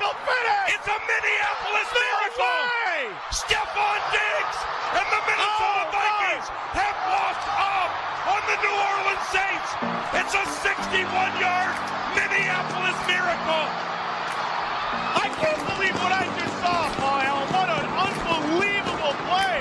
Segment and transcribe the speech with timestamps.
[0.00, 0.08] me?
[0.72, 2.60] It's a Minneapolis miracle!
[3.32, 4.58] Stephon Diggs
[4.96, 7.90] and the Minnesota oh, Vikings have walked up
[8.28, 9.70] on the New Orleans Saints.
[10.16, 11.74] It's a 61-yard
[12.16, 13.66] Minneapolis miracle.
[15.12, 17.42] I can't believe what I just saw, Kyle.
[17.52, 19.60] What an unbelievable play!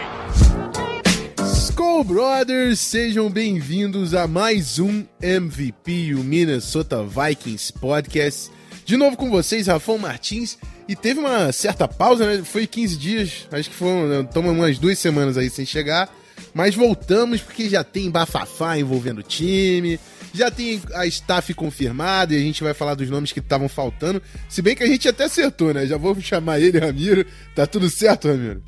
[1.48, 8.60] Skull Brothers, sejam bem-vindos a mais um MVP, o Minnesota Vikings Podcast.
[8.85, 10.58] De novo com vocês, Rafão Martins.
[10.88, 12.44] E teve uma certa pausa, né?
[12.44, 16.10] Foi 15 dias, acho que foram, estamos umas duas semanas aí sem chegar.
[16.54, 19.99] Mas voltamos porque já tem bafafá envolvendo o time,
[20.34, 24.21] já tem a staff confirmada e a gente vai falar dos nomes que estavam faltando.
[24.49, 25.85] Se bem que a gente até acertou, né?
[25.85, 27.26] Já vou chamar ele, Ramiro.
[27.55, 28.62] Tá tudo certo, Ramiro?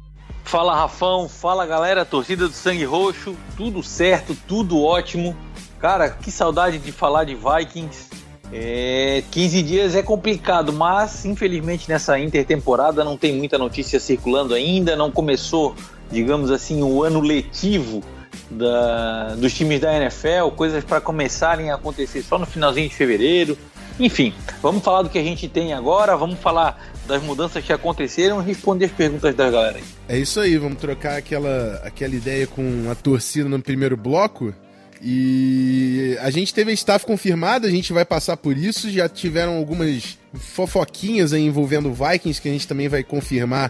[0.44, 1.28] Fala, Rafão.
[1.28, 2.06] Fala, galera.
[2.06, 3.36] Torcida do Sangue Roxo.
[3.58, 5.36] Tudo certo, tudo ótimo.
[5.80, 8.10] Cara, que saudade de falar de Vikings.
[8.56, 14.96] É, 15 dias é complicado, mas infelizmente nessa intertemporada não tem muita notícia circulando ainda,
[14.96, 15.76] não começou,
[16.12, 18.04] digamos assim, o ano letivo
[18.52, 23.58] da, dos times da NFL, coisas para começarem a acontecer só no finalzinho de fevereiro.
[24.00, 28.40] Enfim, vamos falar do que a gente tem agora, vamos falar das mudanças que aconteceram
[28.42, 29.80] e responder as perguntas da galera.
[30.08, 34.54] É isso aí, vamos trocar aquela, aquela ideia com a torcida no primeiro bloco.
[35.06, 38.90] E a gente teve a staff confirmada, a gente vai passar por isso.
[38.90, 43.70] Já tiveram algumas fofoquinhas aí envolvendo Vikings que a gente também vai confirmar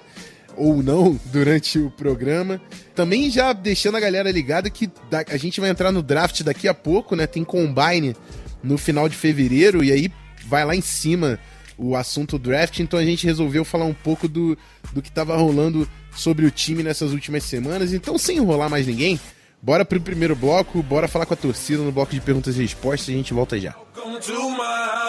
[0.55, 2.61] ou não durante o programa.
[2.93, 4.91] Também já deixando a galera ligada que
[5.27, 7.25] a gente vai entrar no draft daqui a pouco, né?
[7.25, 8.15] Tem combine
[8.61, 10.11] no final de fevereiro e aí
[10.45, 11.39] vai lá em cima
[11.75, 14.55] o assunto draft, então a gente resolveu falar um pouco do,
[14.93, 17.91] do que estava rolando sobre o time nessas últimas semanas.
[17.91, 19.19] Então, sem enrolar mais ninguém,
[19.63, 23.07] Bora pro primeiro bloco, bora falar com a torcida no bloco de perguntas e respostas
[23.07, 23.73] e a gente volta já.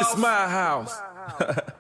[0.01, 0.95] It's my house.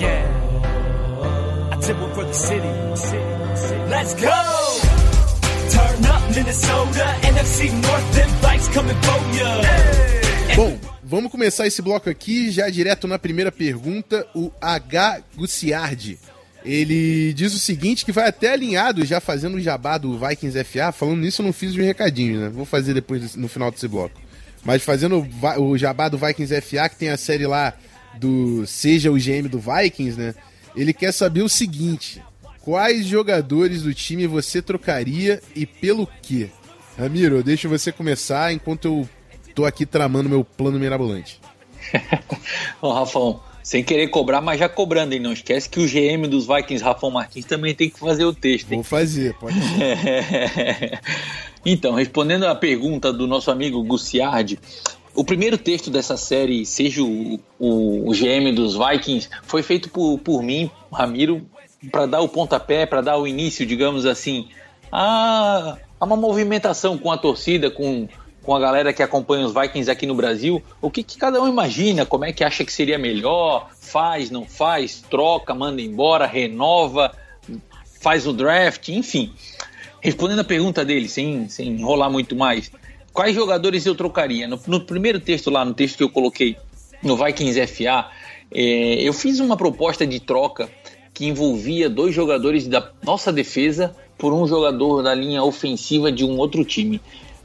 [0.00, 0.24] yeah.
[1.70, 2.70] I did one for the city.
[3.90, 4.32] Let's go!
[10.56, 10.78] Bom,
[11.10, 15.22] Vamos começar esse bloco aqui, já direto na primeira pergunta, o H.
[15.34, 16.18] Guciardi.
[16.62, 20.92] Ele diz o seguinte, que vai até alinhado, já fazendo o jabá do Vikings FA.
[20.92, 22.50] Falando nisso, eu não fiz os recadinhos, né?
[22.50, 24.20] Vou fazer depois, no final desse bloco.
[24.62, 25.26] Mas fazendo
[25.58, 27.72] o, jabá do Vikings FA, que tem a série lá
[28.20, 30.34] do Seja o GM do Vikings, né?
[30.76, 32.22] Ele quer saber o seguinte:
[32.60, 36.50] quais jogadores do time você trocaria e pelo quê?
[36.98, 39.08] Ramiro, eu deixo você começar enquanto eu
[39.58, 41.40] tô aqui tramando meu plano mirabolante.
[42.80, 45.20] Ô, Rafão, sem querer cobrar, mas já cobrando, hein?
[45.20, 48.70] Não esquece que o GM dos Vikings, Rafão Martins, também tem que fazer o texto.
[48.70, 48.76] Hein?
[48.76, 51.00] Vou fazer, pode ser.
[51.66, 54.60] então, respondendo à pergunta do nosso amigo Guciardi,
[55.12, 60.20] o primeiro texto dessa série, seja o, o, o GM dos Vikings, foi feito por,
[60.20, 61.44] por mim, Ramiro,
[61.90, 64.50] para dar o pontapé, para dar o início, digamos assim,
[64.92, 68.08] a, a uma movimentação com a torcida, com
[68.48, 71.46] com a galera que acompanha os Vikings aqui no Brasil, o que, que cada um
[71.46, 77.14] imagina, como é que acha que seria melhor, faz, não faz, troca, manda embora, renova,
[78.00, 79.34] faz o draft, enfim.
[80.00, 82.72] Respondendo a pergunta dele, sem, sem enrolar muito mais,
[83.12, 84.48] quais jogadores eu trocaria?
[84.48, 86.56] No, no primeiro texto lá, no texto que eu coloquei
[87.02, 88.10] no Vikings FA,
[88.50, 88.62] é,
[89.02, 90.70] eu fiz uma proposta de troca
[91.12, 96.38] que envolvia dois jogadores da nossa defesa por um jogador da linha ofensiva de um
[96.38, 96.98] outro time.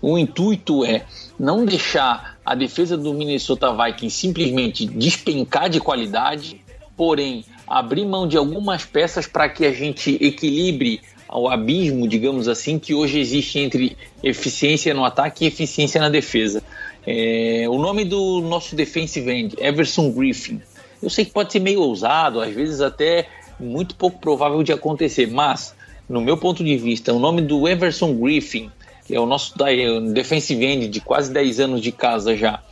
[0.05, 1.05] O intuito é
[1.39, 6.59] não deixar a defesa do Minnesota Vikings simplesmente despencar de qualidade,
[6.97, 10.99] porém abrir mão de algumas peças para que a gente equilibre
[11.31, 16.61] o abismo, digamos assim, que hoje existe entre eficiência no ataque e eficiência na defesa.
[17.07, 20.61] É, o nome do nosso defensive end, Everson Griffin.
[21.01, 25.27] Eu sei que pode ser meio ousado, às vezes até muito pouco provável de acontecer,
[25.27, 25.73] mas
[26.09, 28.69] no meu ponto de vista, o nome do Everson Griffin
[29.09, 29.53] é o nosso
[30.13, 32.63] defensive end de quase 10 anos de casa já.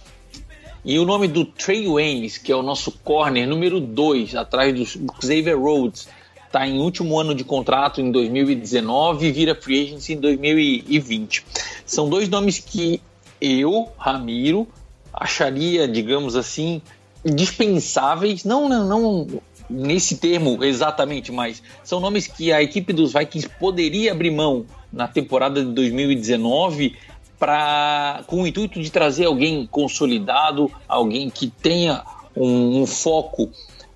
[0.84, 4.86] E o nome do Trey Waynes, que é o nosso corner número 2, atrás do
[5.22, 6.08] Xavier Rhodes,
[6.48, 11.46] está em último ano de contrato em 2019 e vira free agency em 2020.
[11.86, 13.00] São dois nomes que
[13.40, 14.68] eu, Ramiro,
[15.14, 16.82] acharia, digamos assim,
[17.24, 23.50] dispensáveis, não, não, não nesse termo exatamente, mas são nomes que a equipe dos Vikings
[23.60, 26.96] poderia abrir mão na temporada de 2019
[27.40, 32.04] para com o intuito de trazer alguém consolidado, alguém que tenha
[32.36, 33.50] um, um foco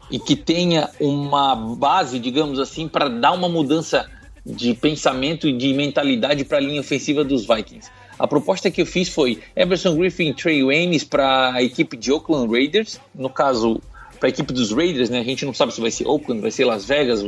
[0.09, 4.09] e que tenha uma base, digamos assim, para dar uma mudança
[4.45, 7.89] de pensamento e de mentalidade para a linha ofensiva dos Vikings.
[8.17, 12.11] A proposta que eu fiz foi Everson Griffin e Trey Waynes para a equipe de
[12.11, 13.81] Oakland Raiders, no caso,
[14.19, 15.19] para a equipe dos Raiders, né?
[15.19, 17.25] A gente não sabe se vai ser Oakland, vai ser Las Vegas,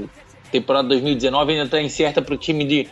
[0.52, 2.88] temporada 2019 ainda está incerta para o time, de,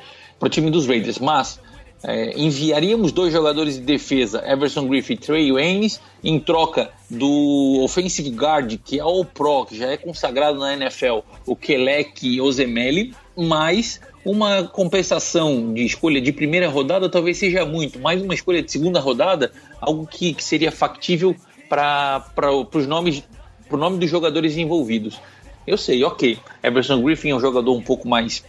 [0.50, 1.60] time dos Raiders, mas
[2.04, 8.30] é, enviaríamos dois jogadores de defesa, Everson Griffin e Trey Waynes, em troca do offensive
[8.30, 14.00] guard, que é o Pro, que já é consagrado na NFL, o Kelek Ozemeli, mais
[14.24, 19.00] uma compensação de escolha de primeira rodada talvez seja muito, mais uma escolha de segunda
[19.00, 21.36] rodada, algo que, que seria factível
[21.70, 23.24] para os nomes,
[23.68, 25.20] para o nome dos jogadores envolvidos.
[25.66, 26.38] Eu sei, ok.
[26.62, 28.44] Everson Griffin é um jogador um pouco mais,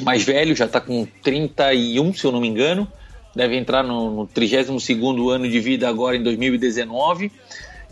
[0.00, 2.88] mais velho, já está com 31, se eu não me engano.
[3.34, 4.90] Deve entrar no, no 32
[5.30, 7.30] ano de vida agora em 2019.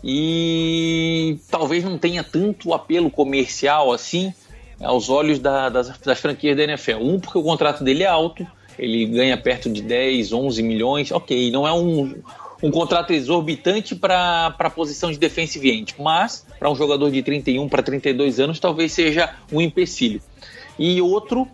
[0.03, 4.33] E talvez não tenha tanto apelo comercial assim,
[4.79, 6.97] aos olhos da, das, das franquias da NFL.
[7.01, 8.45] Um, porque o contrato dele é alto,
[8.79, 12.15] ele ganha perto de 10, 11 milhões, ok, não é um,
[12.63, 17.69] um contrato exorbitante para a posição de defensive end, mas para um jogador de 31
[17.69, 20.21] para 32 anos talvez seja um empecilho.
[20.79, 21.47] E outro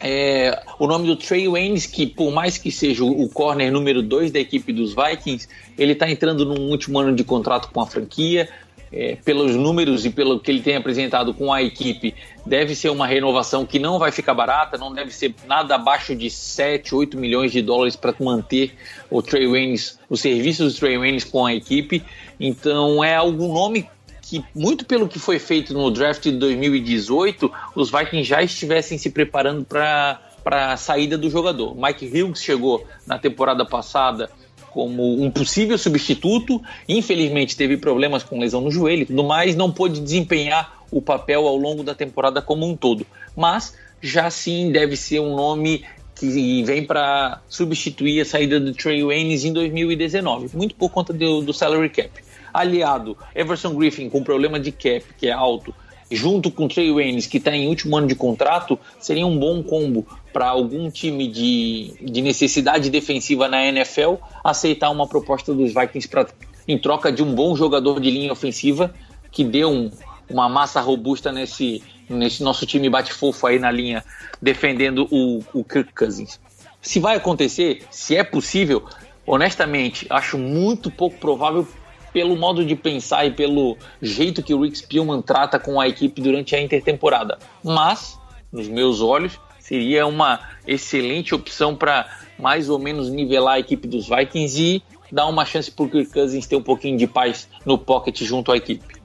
[0.00, 4.30] é o nome do Trey Waynes, que por mais que seja o corner número 2
[4.30, 5.46] da equipe dos Vikings,
[5.78, 8.48] ele está entrando num último ano de contrato com a franquia,
[8.92, 12.14] é, pelos números e pelo que ele tem apresentado com a equipe,
[12.44, 16.28] deve ser uma renovação que não vai ficar barata, não deve ser nada abaixo de
[16.28, 18.74] 7, 8 milhões de dólares para manter
[19.08, 22.02] o Trey Waynes, os serviços do Trey Waynes com a equipe.
[22.38, 23.88] Então é algum nome
[24.30, 29.10] que, muito pelo que foi feito no draft de 2018, os Vikings já estivessem se
[29.10, 31.74] preparando para a saída do jogador.
[31.74, 34.30] Mike Hughes chegou na temporada passada
[34.70, 36.62] como um possível substituto.
[36.88, 41.48] Infelizmente teve problemas com lesão no joelho e tudo mais, não pôde desempenhar o papel
[41.48, 43.04] ao longo da temporada como um todo.
[43.36, 45.84] Mas já sim deve ser um nome
[46.14, 51.40] que vem para substituir a saída do Trey Waynes em 2019, muito por conta do,
[51.40, 52.10] do salary cap.
[52.52, 55.74] Aliado, Everson Griffin com problema de cap, que é alto,
[56.10, 60.06] junto com Trey Waynes, que está em último ano de contrato, seria um bom combo
[60.32, 66.26] para algum time de, de necessidade defensiva na NFL aceitar uma proposta dos Vikings pra,
[66.66, 68.92] em troca de um bom jogador de linha ofensiva
[69.30, 69.90] que dê um,
[70.28, 74.04] uma massa robusta nesse, nesse nosso time bate-fofo aí na linha,
[74.42, 76.40] defendendo o, o Kirk Cousins.
[76.82, 78.84] Se vai acontecer, se é possível,
[79.26, 81.66] honestamente, acho muito pouco provável
[82.12, 86.20] pelo modo de pensar e pelo jeito que o Rick Spielman trata com a equipe
[86.20, 87.38] durante a intertemporada.
[87.62, 88.18] Mas,
[88.52, 92.08] nos meus olhos, seria uma excelente opção para
[92.38, 96.12] mais ou menos nivelar a equipe dos Vikings e dar uma chance para o Kirk
[96.12, 99.00] Cousins ter um pouquinho de paz no pocket junto à equipe.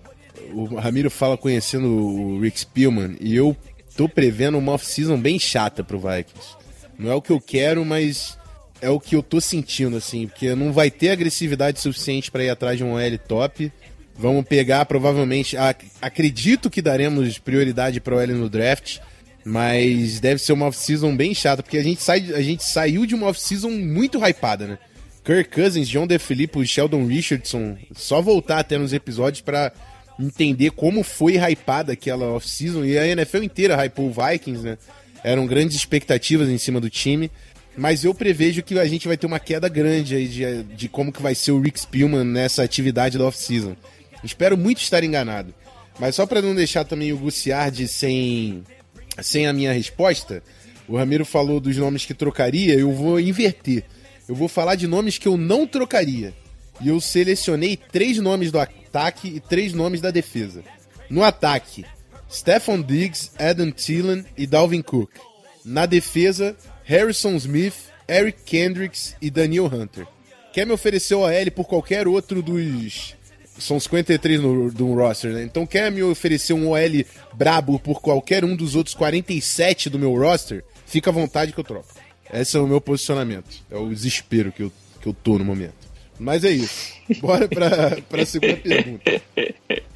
[0.53, 3.55] O Ramiro fala conhecendo o Rick Spielman e eu
[3.95, 6.55] tô prevendo uma off-season bem chata pro Vikings.
[6.97, 8.37] Não é o que eu quero, mas
[8.85, 12.49] é o que eu tô sentindo, assim, porque não vai ter agressividade suficiente para ir
[12.49, 13.71] atrás de um L top.
[14.15, 15.57] Vamos pegar, provavelmente,
[16.01, 19.00] acredito que daremos prioridade para o L no draft,
[19.43, 23.15] mas deve ser uma off-season bem chata, porque a gente, sai, a gente saiu de
[23.15, 24.77] uma off-season muito hypada, né?
[25.24, 29.74] Kirk Cousins, John DeFilippo Sheldon Richardson, só voltar até nos episódios para
[30.19, 34.77] entender como foi hypada aquela off-season, e a NFL inteira hypou o Vikings, né?
[35.24, 37.31] Eram grandes expectativas em cima do time.
[37.77, 41.12] Mas eu prevejo que a gente vai ter uma queda grande aí de, de como
[41.12, 43.75] que vai ser o Rick Spielman nessa atividade da off-season.
[44.24, 45.53] Espero muito estar enganado.
[46.00, 48.63] Mas só para não deixar também o Guciardi sem,
[49.22, 50.41] sem a minha resposta,
[50.88, 53.84] o Ramiro falou dos nomes que trocaria, eu vou inverter.
[54.27, 56.34] Eu vou falar de nomes que eu não trocaria.
[56.82, 60.63] E eu selecionei três nomes do ataque e três nomes da defesa.
[61.10, 61.86] No ataque,
[62.29, 65.12] Stephon Diggs, Adam Thielen e Dalvin Cook.
[65.63, 66.55] Na defesa,
[66.86, 70.06] Harrison Smith, Eric Kendricks e Daniel Hunter.
[70.54, 73.15] Quer me oferecer OL por qualquer outro dos.
[73.58, 75.44] São 53 no, do roster, né?
[75.44, 80.13] Então quer me oferecer um OL brabo por qualquer um dos outros 47 do meu
[80.13, 80.63] roster?
[80.86, 81.88] Fica à vontade que eu troco.
[82.32, 83.63] Esse é o meu posicionamento.
[83.72, 85.86] É o desespero que eu, que eu tô no momento.
[86.20, 86.94] Mas é isso.
[87.20, 89.22] Bora pra, pra segunda pergunta.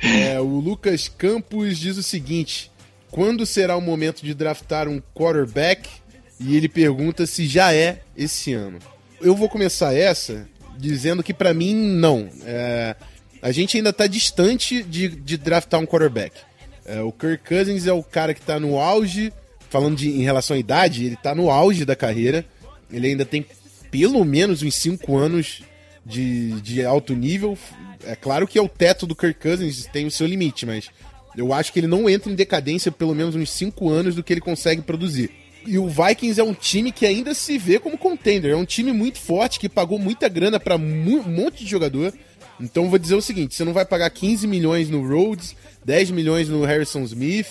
[0.01, 2.71] É, o Lucas Campos diz o seguinte:
[3.11, 5.89] Quando será o momento de draftar um quarterback
[6.39, 8.79] e ele pergunta se já é esse ano.
[9.21, 12.29] Eu vou começar essa dizendo que para mim não.
[12.45, 12.95] É,
[13.41, 16.37] a gente ainda tá distante de, de draftar um quarterback.
[16.85, 19.31] É, o Kirk Cousins é o cara que tá no auge,
[19.69, 22.45] falando de, em relação à idade, ele tá no auge da carreira.
[22.91, 23.45] Ele ainda tem
[23.91, 25.61] pelo menos uns 5 anos
[26.05, 27.57] de, de alto nível.
[28.05, 30.89] É claro que é o teto do Kirk Cousins, tem o seu limite, mas
[31.35, 34.33] eu acho que ele não entra em decadência pelo menos uns 5 anos do que
[34.33, 35.29] ele consegue produzir.
[35.69, 38.49] E o Vikings é um time que ainda se vê como contender.
[38.49, 42.11] É um time muito forte, que pagou muita grana para um monte de jogador.
[42.59, 46.49] Então vou dizer o seguinte: você não vai pagar 15 milhões no Rhodes, 10 milhões
[46.49, 47.45] no Harrison Smith,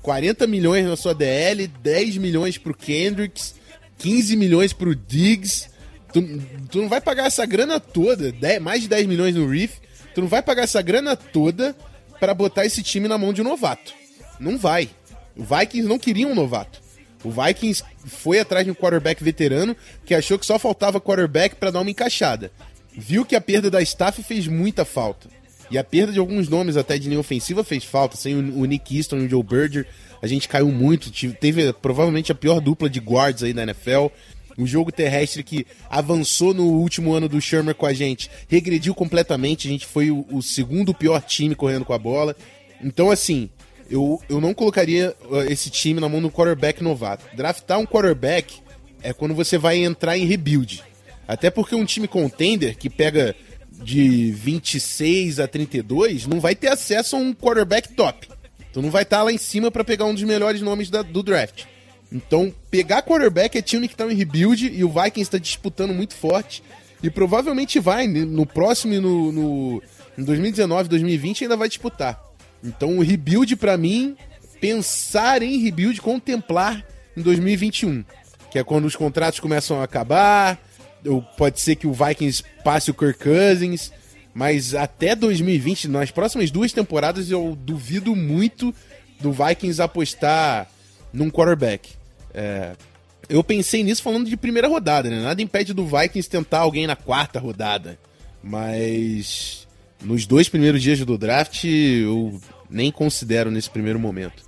[0.00, 3.54] 40 milhões na sua DL, 10 milhões pro Kendricks,
[3.98, 5.68] 15 milhões pro Diggs.
[6.10, 6.22] Tu,
[6.70, 9.76] tu não vai pagar essa grana toda, 10, mais de 10 milhões no Reef.
[10.14, 11.76] Tu não vai pagar essa grana toda
[12.18, 13.92] para botar esse time na mão de um novato.
[14.40, 14.88] Não vai.
[15.36, 16.87] O Vikings não queria um novato.
[17.24, 21.70] O Vikings foi atrás de um quarterback veterano que achou que só faltava quarterback para
[21.70, 22.50] dar uma encaixada.
[22.92, 25.28] Viu que a perda da staff fez muita falta.
[25.70, 28.16] E a perda de alguns nomes até de linha ofensiva fez falta.
[28.16, 29.86] Sem o Nick Easton e o Joe Berger,
[30.22, 31.10] a gente caiu muito.
[31.34, 34.06] Teve provavelmente a pior dupla de guards aí da NFL.
[34.56, 39.68] O jogo terrestre que avançou no último ano do Shermer com a gente regrediu completamente.
[39.68, 42.34] A gente foi o, o segundo pior time correndo com a bola.
[42.82, 43.50] Então, assim,
[43.90, 47.24] eu, eu não colocaria uh, esse time na mão do quarterback novato.
[47.34, 48.60] Draftar um quarterback
[49.02, 50.82] é quando você vai entrar em rebuild.
[51.26, 53.34] Até porque um time contender que pega
[53.70, 58.28] de 26 a 32 não vai ter acesso a um quarterback top.
[58.70, 61.02] Então não vai estar tá lá em cima para pegar um dos melhores nomes da,
[61.02, 61.64] do draft.
[62.10, 66.14] Então, pegar quarterback é time que está em rebuild e o Vikings está disputando muito
[66.14, 66.62] forte.
[67.02, 69.82] E provavelmente vai, no próximo no, no,
[70.16, 72.27] em 2019, 2020 ainda vai disputar.
[72.62, 74.16] Então o rebuild para mim,
[74.60, 76.84] pensar em rebuild, contemplar
[77.16, 78.04] em 2021,
[78.50, 80.58] que é quando os contratos começam a acabar,
[81.36, 83.92] pode ser que o Vikings passe o Kirk Cousins,
[84.34, 88.74] mas até 2020, nas próximas duas temporadas, eu duvido muito
[89.20, 90.68] do Vikings apostar
[91.12, 91.90] num quarterback.
[92.32, 92.72] É,
[93.28, 95.20] eu pensei nisso falando de primeira rodada, né?
[95.20, 97.98] Nada impede do Vikings tentar alguém na quarta rodada.
[98.42, 99.66] Mas
[100.02, 104.42] nos dois primeiros dias do draft, eu nem considero nesse primeiro momento.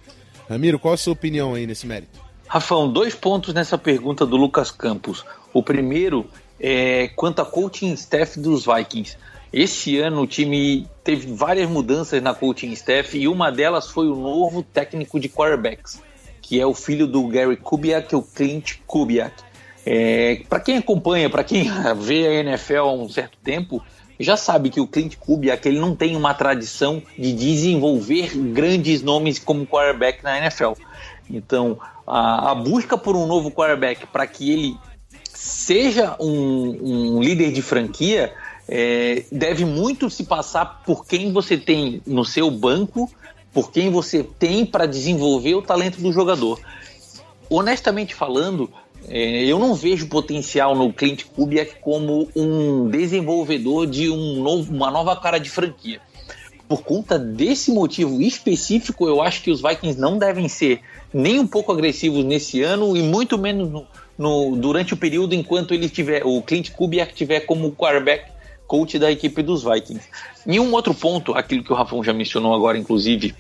[0.49, 2.21] Ramiro, qual a sua opinião aí nesse mérito?
[2.47, 5.25] Rafão, dois pontos nessa pergunta do Lucas Campos.
[5.53, 6.27] O primeiro
[6.59, 9.17] é quanto a coaching staff dos Vikings.
[9.53, 14.15] Esse ano o time teve várias mudanças na coaching staff e uma delas foi o
[14.15, 16.01] novo técnico de quarterbacks,
[16.43, 19.35] que é o filho do Gary Kubiak, o Clint Kubiak.
[19.85, 23.83] É, para quem acompanha, para quem vê a NFL há um certo tempo,
[24.21, 29.39] já sabe que o Clint Kubiak ele não tem uma tradição de desenvolver grandes nomes
[29.39, 30.73] como quarterback na NFL.
[31.29, 34.77] Então, a, a busca por um novo quarterback para que ele
[35.33, 38.33] seja um, um líder de franquia
[38.69, 43.11] é, deve muito se passar por quem você tem no seu banco,
[43.53, 46.61] por quem você tem para desenvolver o talento do jogador.
[47.49, 54.43] Honestamente falando, é, eu não vejo potencial no Clint Kubiak como um desenvolvedor de um
[54.43, 56.01] novo, uma nova cara de franquia.
[56.69, 60.81] Por conta desse motivo específico, eu acho que os Vikings não devem ser
[61.13, 65.75] nem um pouco agressivos nesse ano e muito menos no, no durante o período enquanto
[65.75, 68.31] ele tiver o Clint Kubiak tiver como quarterback
[68.71, 70.07] coach da equipe dos Vikings.
[70.47, 73.35] E um outro ponto, aquilo que o Rafão já mencionou agora, inclusive,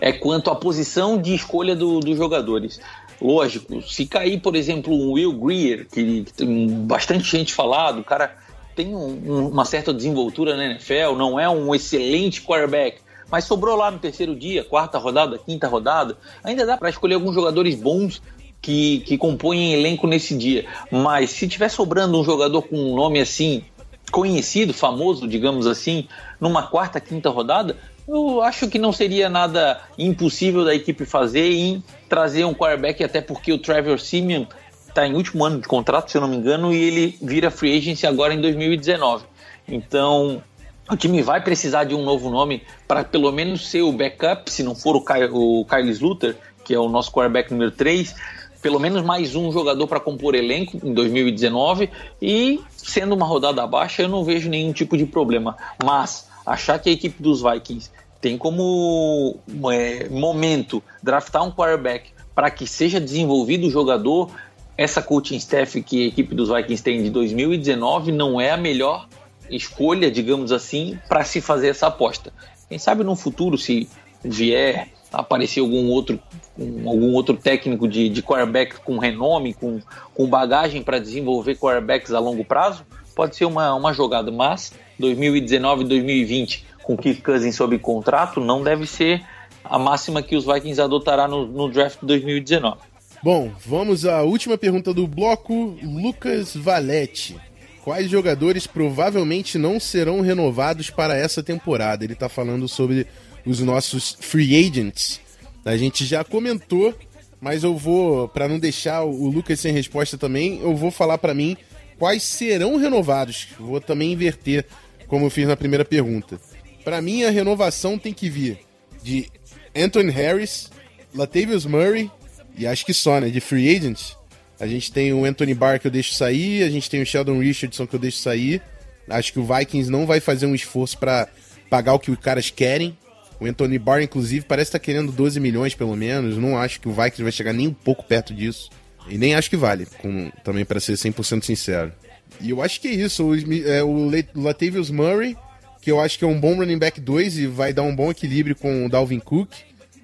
[0.00, 2.80] é quanto à posição de escolha do, dos jogadores.
[3.20, 8.04] Lógico, se cair, por exemplo, um Will Greer, que, que tem bastante gente falado, o
[8.04, 8.36] cara
[8.74, 12.98] tem um, uma certa desenvoltura na NFL, não é um excelente quarterback,
[13.30, 17.34] mas sobrou lá no terceiro dia, quarta rodada, quinta rodada, ainda dá para escolher alguns
[17.34, 18.20] jogadores bons
[18.60, 20.66] que, que compõem elenco nesse dia.
[20.90, 23.62] Mas se tiver sobrando um jogador com um nome assim,
[24.10, 26.08] conhecido, famoso, digamos assim,
[26.40, 31.82] numa quarta, quinta rodada, eu acho que não seria nada impossível da equipe fazer em
[32.08, 34.44] trazer um quarterback, até porque o Trevor Simeon
[34.88, 37.76] está em último ano de contrato, se eu não me engano, e ele vira free
[37.76, 39.24] agency agora em 2019.
[39.66, 40.42] Então,
[40.90, 44.62] o time vai precisar de um novo nome para pelo menos ser o backup, se
[44.62, 48.14] não for o, Kyle, o Kyle Luther, que é o nosso quarterback número 3,
[48.60, 54.02] pelo menos mais um jogador para compor elenco em 2019 e sendo uma rodada baixa,
[54.02, 55.56] eu não vejo nenhum tipo de problema.
[55.84, 59.38] Mas achar que a equipe dos Vikings tem como
[59.72, 64.30] é, momento draftar um quarterback para que seja desenvolvido o jogador,
[64.76, 69.06] essa coaching staff que a equipe dos Vikings tem de 2019 não é a melhor
[69.50, 72.32] escolha, digamos assim, para se fazer essa aposta.
[72.68, 73.88] Quem sabe no futuro, se
[74.22, 76.18] vier aparecer algum outro,
[76.58, 79.80] algum outro técnico de, de quarterback com renome, com,
[80.12, 82.84] com bagagem para desenvolver quarterbacks a longo prazo,
[83.14, 88.86] pode ser uma, uma jogada, mas 2019 2020 com Kirk Cousins sob contrato não deve
[88.86, 89.24] ser
[89.64, 92.78] a máxima que os Vikings adotará no, no draft de 2019.
[93.22, 95.76] Bom, vamos à última pergunta do bloco.
[95.82, 97.36] Lucas Valete.
[97.82, 102.04] Quais jogadores provavelmente não serão renovados para essa temporada?
[102.04, 103.06] Ele está falando sobre
[103.46, 105.20] os nossos free agents.
[105.64, 106.94] A gente já comentou,
[107.40, 111.32] mas eu vou, para não deixar o Lucas sem resposta também, eu vou falar para
[111.32, 111.56] mim
[111.98, 113.48] quais serão renovados.
[113.58, 114.66] Vou também inverter,
[115.06, 116.40] como eu fiz na primeira pergunta.
[116.84, 118.58] Para mim, a renovação tem que vir
[119.02, 119.28] de
[119.74, 120.70] Anthony Harris,
[121.14, 122.10] Latavius Murray,
[122.56, 123.28] e acho que só, né?
[123.28, 124.16] De free agents.
[124.58, 127.40] A gente tem o Anthony Barr que eu deixo sair, a gente tem o Sheldon
[127.40, 128.62] Richardson que eu deixo sair.
[129.08, 131.28] Acho que o Vikings não vai fazer um esforço para
[131.68, 132.96] pagar o que os caras querem.
[133.40, 136.38] O Anthony Barr, inclusive, parece estar tá querendo 12 milhões pelo menos.
[136.38, 138.70] Não acho que o Vikings vai chegar nem um pouco perto disso.
[139.08, 141.92] E nem acho que vale, com, também para ser 100% sincero.
[142.40, 143.24] E eu acho que é isso.
[143.24, 145.36] O, é, o Latavius Murray,
[145.80, 148.10] que eu acho que é um bom running back 2 e vai dar um bom
[148.10, 149.50] equilíbrio com o Dalvin Cook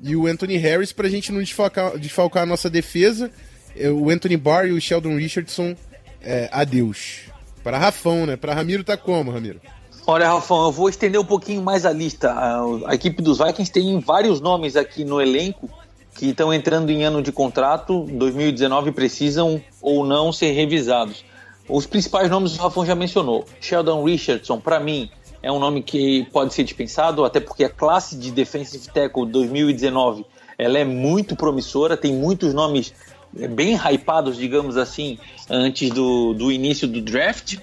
[0.02, 3.30] e o Anthony Harris para a gente não desfalcar, desfalcar a nossa defesa.
[3.76, 5.76] É, o Anthony Barr e o Sheldon Richardson,
[6.22, 7.22] é, adeus.
[7.62, 8.36] Para Rafão, né?
[8.36, 9.60] Para Ramiro tá como, Ramiro?
[10.06, 12.32] Olha, Rafão, eu vou estender um pouquinho mais a lista.
[12.32, 15.68] A, a equipe dos Vikings tem vários nomes aqui no elenco
[16.16, 21.24] que estão entrando em ano de contrato, 2019 precisam ou não ser revisados.
[21.68, 23.44] Os principais nomes o Rafão já mencionou.
[23.60, 25.10] Sheldon Richardson, para mim,
[25.42, 30.24] é um nome que pode ser dispensado, até porque a classe de defensive tackle 2019
[30.58, 32.92] ela é muito promissora, tem muitos nomes
[33.38, 37.56] é, bem hypados, digamos assim, antes do, do início do draft.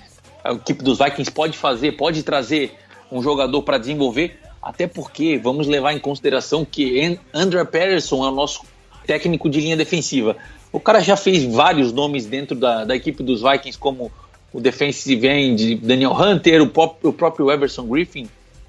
[0.44, 2.75] A equipe dos Vikings pode fazer, pode trazer
[3.12, 8.32] um jogador para desenvolver, até porque vamos levar em consideração que Andrew Patterson é o
[8.32, 8.62] nosso
[9.06, 10.36] técnico de linha defensiva.
[10.72, 14.12] O cara já fez vários nomes dentro da, da equipe dos Vikings, como
[14.52, 18.28] o defensive end Daniel Hunter, o, pop, o próprio Everson Griffin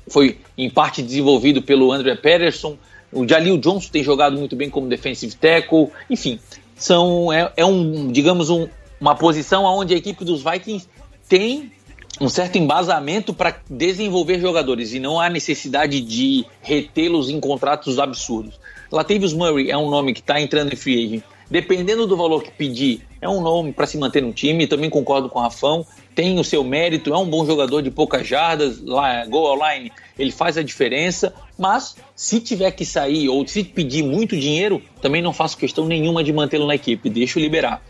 [0.09, 2.77] foi em parte desenvolvido pelo André Patterson.
[3.13, 5.89] O Jalil Johnson tem jogado muito bem como defensive tackle.
[6.09, 6.39] Enfim,
[6.77, 8.69] são é, é um, digamos, um,
[9.01, 10.89] uma posição onde a equipe dos Vikings
[11.29, 11.73] tem
[12.21, 18.59] um certo embasamento para desenvolver jogadores e não há necessidade de retê-los em contratos absurdos.
[18.91, 22.51] Latavius Murray é um nome que está entrando em free agent dependendo do valor que
[22.51, 24.67] pedir, é um nome para se manter no time.
[24.67, 25.85] Também concordo com o Rafão,
[26.15, 30.31] tem o seu mérito, é um bom jogador de poucas jardas, lá, goal line, ele
[30.31, 31.35] faz a diferença.
[31.59, 36.23] Mas se tiver que sair ou se pedir muito dinheiro, também não faço questão nenhuma
[36.23, 37.83] de mantê-lo na equipe, deixo liberar.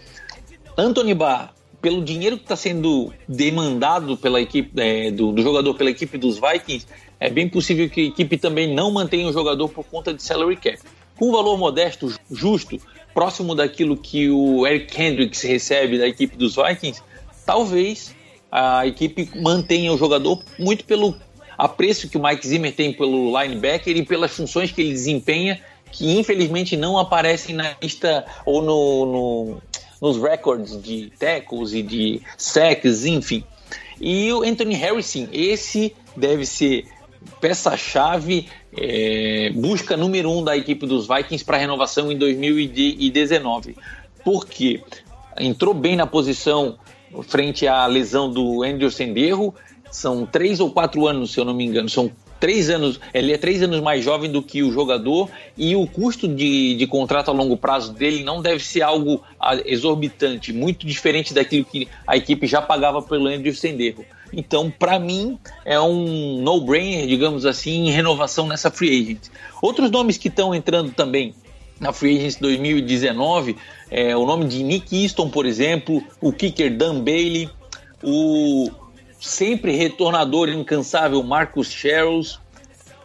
[0.77, 5.91] Anthony Barr, pelo dinheiro que está sendo demandado pela equipe é, do, do jogador pela
[5.91, 6.87] equipe dos Vikings,
[7.21, 10.57] é bem possível que a equipe também não mantenha o jogador por conta de salary
[10.57, 10.79] cap.
[11.17, 12.79] Com um valor modesto, justo,
[13.15, 17.03] próximo daquilo que o Eric Hendricks recebe da equipe dos Vikings,
[17.45, 18.15] talvez
[18.51, 21.15] a equipe mantenha o jogador muito pelo
[21.57, 26.19] apreço que o Mike Zimmer tem pelo linebacker e pelas funções que ele desempenha, que
[26.19, 29.63] infelizmente não aparecem na lista ou no, no
[30.01, 33.45] nos records de tackles e de sacks, enfim.
[34.01, 36.87] E o Anthony Harrison, esse deve ser
[37.41, 43.77] peça-chave, é, busca número um da equipe dos Vikings para renovação em 2019.
[44.25, 44.83] Porque
[45.39, 46.79] entrou bem na posição
[47.23, 49.55] frente à lesão do Andrew Senderro.
[49.91, 51.89] São três ou quatro anos, se eu não me engano.
[51.89, 53.01] São três anos.
[53.13, 56.87] Ele é três anos mais jovem do que o jogador e o custo de, de
[56.87, 61.89] contrato a longo prazo dele não deve ser algo ah, exorbitante, muito diferente daquilo que
[62.07, 64.05] a equipe já pagava pelo Andrew Senderro.
[64.33, 69.29] Então, para mim, é um no-brainer, digamos assim, em renovação nessa free agent.
[69.63, 71.35] Outros nomes que estão entrando também
[71.81, 73.57] na free agent 2019
[73.91, 77.49] é o nome de Nick Easton, por exemplo, o kicker Dan Bailey,
[78.03, 78.71] o
[79.21, 82.39] sempre retornador incansável Marcus Sherrills,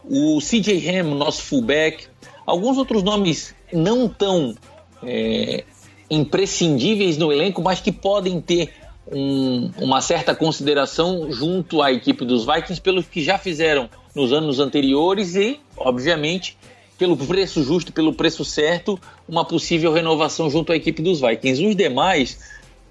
[0.04, 2.06] o CJ Ham, nosso fullback,
[2.46, 4.54] alguns outros nomes não tão
[5.02, 5.64] é,
[6.10, 8.72] imprescindíveis no elenco, mas que podem ter
[9.10, 14.60] um, uma certa consideração junto à equipe dos Vikings pelos que já fizeram nos anos
[14.60, 16.56] anteriores e, obviamente,
[16.98, 21.66] pelo preço justo, pelo preço certo, uma possível renovação junto à equipe dos Vikings.
[21.66, 22.38] Os demais,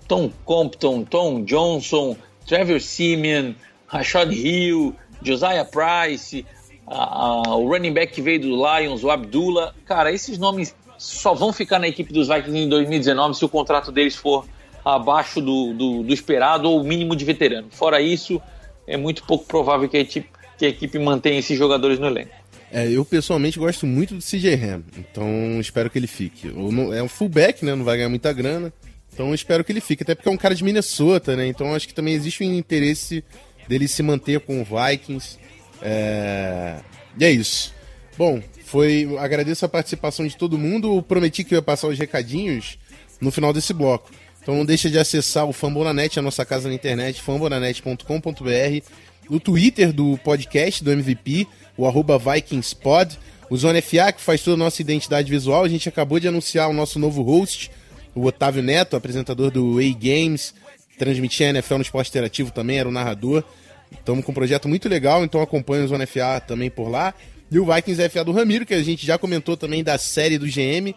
[0.08, 3.54] Tom Compton, Tom Johnson, Trevor Simeon,
[3.88, 6.46] Rashad Hill, Josiah Price,
[6.86, 9.74] a, a, o running back que veio do Lions, o Abdullah.
[9.86, 13.92] Cara, esses nomes só vão ficar na equipe dos Vikings em 2019 se o contrato
[13.92, 14.46] deles for
[14.84, 17.68] abaixo do, do, do esperado ou mínimo de veterano.
[17.72, 18.42] Fora isso,
[18.88, 22.32] é muito pouco provável que a equipe, que a equipe mantenha esses jogadores no elenco.
[22.72, 26.52] É, eu pessoalmente gosto muito do CJ Ham, então espero que ele fique.
[26.96, 27.76] É um fullback, né?
[27.76, 28.74] Não vai ganhar muita grana.
[29.14, 31.46] Então espero que ele fique, até porque é um cara de Minnesota, né?
[31.46, 33.24] Então acho que também existe um interesse
[33.68, 35.38] dele se manter com o Vikings.
[35.84, 36.80] É...
[37.16, 37.74] E é isso.
[38.18, 39.08] Bom, foi.
[39.20, 40.98] Agradeço a participação de todo mundo.
[40.98, 42.80] Eu prometi que eu ia passar os recadinhos
[43.22, 44.10] no final desse bloco.
[44.44, 48.86] Então não deixa de acessar o Fambonanet, a nossa casa na internet, fambonanet.com.br,
[49.30, 53.18] o Twitter do podcast do MVP, o arroba VikingsPod,
[53.50, 55.64] o Zona FA, que faz toda a nossa identidade visual.
[55.64, 57.72] A gente acabou de anunciar o nosso novo host,
[58.14, 60.54] o Otávio Neto, apresentador do A-Games,
[61.00, 63.46] transmitia NFL no esporte interativo também, era o narrador.
[63.92, 67.14] Estamos com um projeto muito legal, então acompanha o Zona FA também por lá.
[67.50, 70.48] E o Vikings FA do Ramiro, que a gente já comentou também da série do
[70.48, 70.94] GM,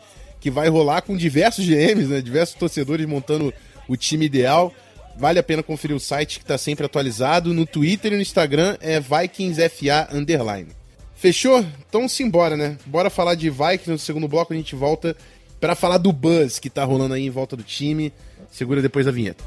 [0.47, 2.21] que vai rolar com diversos GMs, né?
[2.21, 3.53] Diversos torcedores montando
[3.89, 4.73] o time ideal.
[5.19, 7.53] Vale a pena conferir o site que está sempre atualizado.
[7.53, 10.69] No Twitter e no Instagram é VikingsFA Underline.
[11.17, 11.67] Fechou?
[11.89, 12.79] Então simbora, né?
[12.87, 13.91] Bora falar de Vikings.
[13.91, 15.17] No segundo bloco a gente volta
[15.59, 18.13] para falar do buzz que tá rolando aí em volta do time.
[18.49, 19.43] Segura depois da vinheta.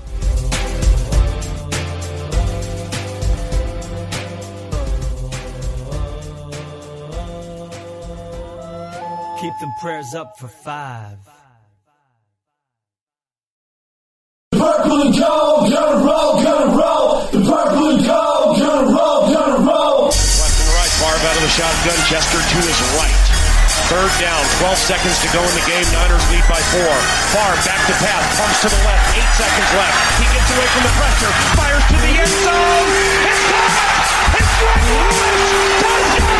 [9.40, 11.18] Keep them prayers up for five.
[14.52, 17.08] purple and gold, gonna roll, gonna roll.
[17.32, 20.12] The purple and gold, gonna roll, gonna roll.
[20.12, 22.00] Left and right, Favre out of the shotgun.
[22.12, 23.20] Chester to his right.
[23.88, 25.88] Third down, 12 seconds to go in the game.
[25.96, 26.94] Niners lead by four.
[27.32, 29.08] Favre back to pass, pumps to the left.
[29.16, 29.96] Eight seconds left.
[30.20, 32.88] He gets away from the pressure, fires to the end zone.
[33.24, 34.04] It's caught!
[34.36, 35.42] It's Greg Lewis!
[35.80, 36.39] Touchdown!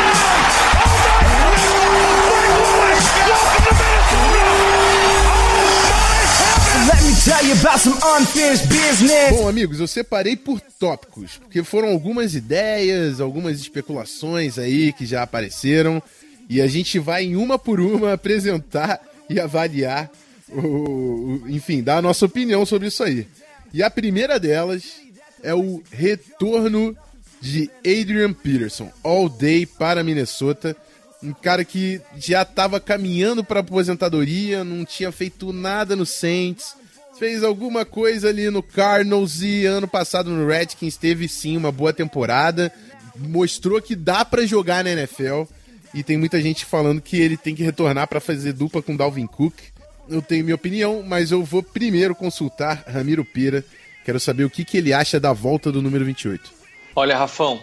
[9.32, 15.24] Bom, amigos, eu separei por tópicos, porque foram algumas ideias, algumas especulações aí que já
[15.24, 16.02] apareceram,
[16.50, 19.00] e a gente vai em uma por uma apresentar
[19.30, 20.10] e avaliar,
[20.50, 23.28] o, enfim, dar a nossa opinião sobre isso aí.
[23.74, 24.84] E a primeira delas
[25.44, 26.98] é o retorno
[27.40, 30.76] de Adrian Peterson, all day para Minnesota.
[31.22, 36.76] Um cara que já estava caminhando para aposentadoria, não tinha feito nada no Saints,
[37.18, 41.92] fez alguma coisa ali no Cardinals e ano passado no Redskins teve sim uma boa
[41.92, 42.72] temporada,
[43.18, 45.44] mostrou que dá para jogar na NFL
[45.94, 49.28] e tem muita gente falando que ele tem que retornar para fazer dupla com Dalvin
[49.28, 49.56] Cook.
[50.08, 53.66] Eu tenho minha opinião, mas eu vou primeiro consultar Ramiro Pira.
[54.06, 56.52] Quero saber o que, que ele acha da volta do número 28.
[56.96, 57.62] Olha, Rafão,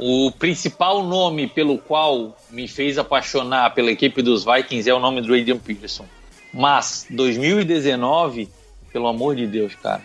[0.00, 5.20] o principal nome pelo qual me fez apaixonar pela equipe dos Vikings é o nome
[5.20, 6.04] do Adrian Peterson.
[6.54, 8.48] Mas 2019,
[8.92, 10.02] pelo amor de Deus, cara,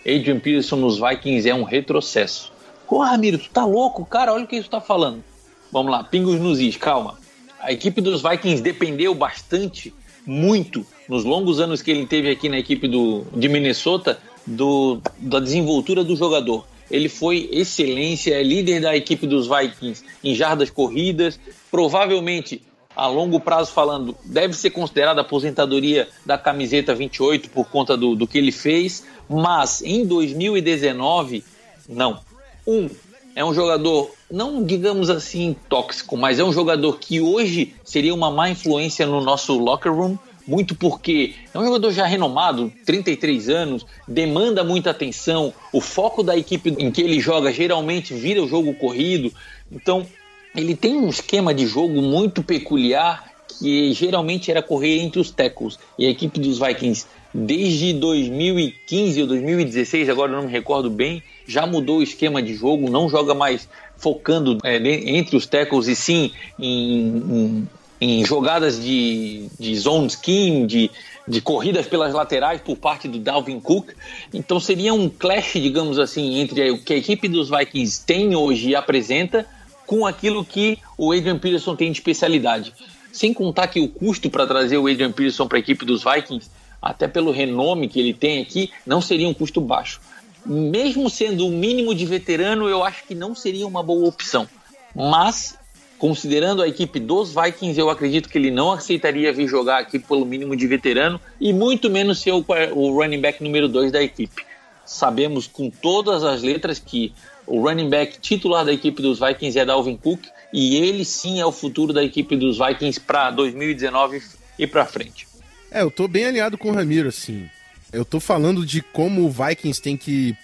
[0.00, 2.52] Adrian Peterson nos Vikings é um retrocesso.
[2.88, 4.32] Pô, Ramiro, tu tá louco, cara?
[4.32, 5.22] Olha o que isso tá falando.
[5.70, 7.14] Vamos lá, pingos nos is, calma.
[7.60, 9.94] A equipe dos Vikings dependeu bastante,
[10.26, 15.38] muito, nos longos anos que ele teve aqui na equipe do, de Minnesota, do, da
[15.38, 16.64] desenvoltura do jogador.
[16.90, 21.38] Ele foi excelência, é líder da equipe dos Vikings em jardas corridas,
[21.70, 22.62] provavelmente
[22.96, 28.26] a longo prazo falando, deve ser considerada aposentadoria da camiseta 28 por conta do, do
[28.26, 31.44] que ele fez, mas em 2019,
[31.86, 32.20] não.
[32.66, 32.88] Um,
[33.34, 38.30] é um jogador, não digamos assim tóxico, mas é um jogador que hoje seria uma
[38.30, 43.86] má influência no nosso locker room, muito porque é um jogador já renomado, 33 anos,
[44.06, 48.74] demanda muita atenção, o foco da equipe em que ele joga geralmente vira o jogo
[48.74, 49.32] corrido,
[49.70, 50.06] então
[50.54, 55.78] ele tem um esquema de jogo muito peculiar que geralmente era correr entre os tackles.
[55.98, 61.66] E a equipe dos Vikings, desde 2015 ou 2016, agora não me recordo bem, já
[61.66, 66.32] mudou o esquema de jogo, não joga mais focando é, entre os tackles e sim
[66.58, 67.68] em, em,
[68.00, 70.90] em jogadas de, de zone scheme, de,
[71.26, 73.90] de corridas pelas laterais por parte do Dalvin Cook.
[74.32, 78.70] Então seria um clash, digamos assim, entre o que a equipe dos Vikings tem hoje
[78.70, 79.46] e apresenta
[79.86, 82.74] com aquilo que o Adrian Peterson tem de especialidade.
[83.12, 86.50] Sem contar que o custo para trazer o Adrian Peterson para a equipe dos Vikings,
[86.82, 90.00] até pelo renome que ele tem aqui, não seria um custo baixo.
[90.44, 94.46] Mesmo sendo o mínimo de veterano, eu acho que não seria uma boa opção.
[94.94, 95.55] Mas,
[95.98, 100.24] considerando a equipe dos Vikings, eu acredito que ele não aceitaria vir jogar aqui pelo
[100.24, 104.44] mínimo de veterano e muito menos ser o, o running back número 2 da equipe.
[104.84, 107.12] Sabemos com todas as letras que
[107.46, 111.46] o running back titular da equipe dos Vikings é Dalvin Cook e ele sim é
[111.46, 114.22] o futuro da equipe dos Vikings para 2019
[114.58, 115.26] e para frente.
[115.70, 117.48] É, eu tô bem alinhado com o Ramiro, assim.
[117.92, 120.36] Eu tô falando de como o Vikings tem que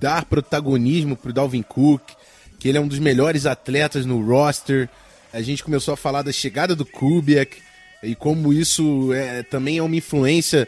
[0.00, 2.02] dar protagonismo pro Dalvin Cook,
[2.64, 4.88] que ele é um dos melhores atletas no roster.
[5.34, 7.58] A gente começou a falar da chegada do Kubiak
[8.02, 10.66] e como isso é, também é uma influência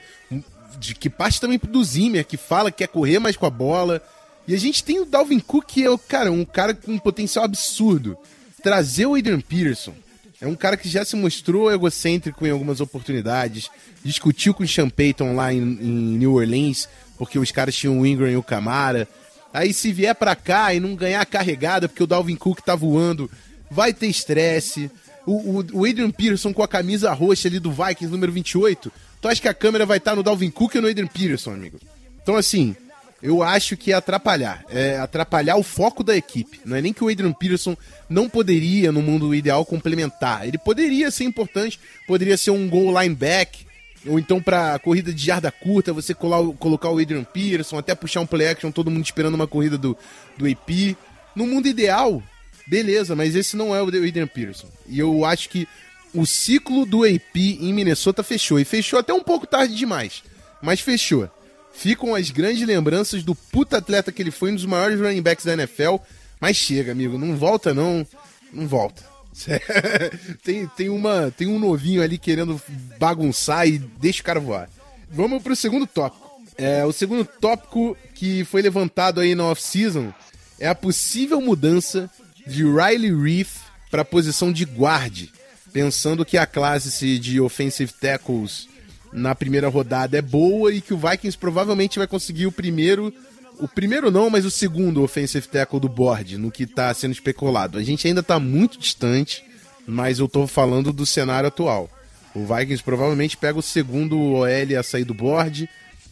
[0.79, 4.03] de que parte também do Zimmer, que fala que quer correr mais com a bola.
[4.47, 6.99] E a gente tem o Dalvin Cook, que é o cara, um cara com um
[6.99, 8.15] potencial absurdo.
[8.63, 9.95] Trazer o Adrian Peterson.
[10.39, 13.71] É um cara que já se mostrou egocêntrico em algumas oportunidades.
[14.05, 18.05] Discutiu com o Sean Payton lá em, em New Orleans, porque os caras tinham o
[18.07, 19.09] Ingram e o Camara.
[19.57, 23.31] Aí se vier pra cá e não ganhar carregada, porque o Dalvin Cook tá voando,
[23.71, 24.91] vai ter estresse.
[25.27, 28.93] O, o, o Adrian Peterson com a camisa roxa ali do Vikings, número 28.
[29.19, 31.81] Tu acha que a câmera vai estar no Dalvin Cook ou no Adrian Peterson, amigo?
[32.23, 32.77] Então, assim,
[33.23, 34.63] eu acho que é atrapalhar.
[34.69, 36.61] É atrapalhar o foco da equipe.
[36.63, 37.75] Não é nem que o Adrian Peterson
[38.11, 40.47] não poderia, no mundo ideal, complementar.
[40.47, 43.66] Ele poderia ser importante, poderia ser um goal lineback,
[44.07, 48.27] ou então para corrida de jarda curta, você colocar o Adrian Peterson, até puxar um
[48.27, 49.97] play action, todo mundo esperando uma corrida do,
[50.37, 50.97] do AP.
[51.35, 52.23] No mundo ideal,
[52.67, 54.69] beleza, mas esse não é o Adrian Peterson.
[54.89, 55.69] E eu acho que
[56.15, 58.59] o ciclo do AP em Minnesota fechou.
[58.59, 60.23] E fechou até um pouco tarde demais,
[60.63, 61.29] mas fechou
[61.77, 65.45] ficam as grandes lembranças do puta atleta que ele foi, um dos maiores running backs
[65.45, 65.97] da NFL.
[66.41, 68.07] Mas chega, amigo, não volta não,
[68.53, 69.05] não volta.
[70.43, 72.61] tem, tem, uma, tem um novinho ali querendo
[72.99, 74.69] bagunçar e deixa o cara voar.
[75.11, 76.27] Vamos pro segundo tópico.
[76.59, 80.13] É, o segundo tópico que foi levantado aí na off-season
[80.59, 82.11] é a possível mudança
[82.47, 83.59] de Riley Reef
[83.91, 85.31] para a posição de guarde,
[85.73, 88.69] pensando que a classe de offensive tackles
[89.13, 93.13] na primeira rodada é boa e que o Vikings provavelmente vai conseguir o primeiro.
[93.59, 97.79] O primeiro não, mas o segundo offensive tackle do board, no que está sendo especulado.
[97.79, 99.43] A gente ainda está muito distante,
[99.87, 101.91] mas eu estou falando do cenário atual.
[102.35, 105.69] O Vikings provavelmente pega o segundo OL a sair do board,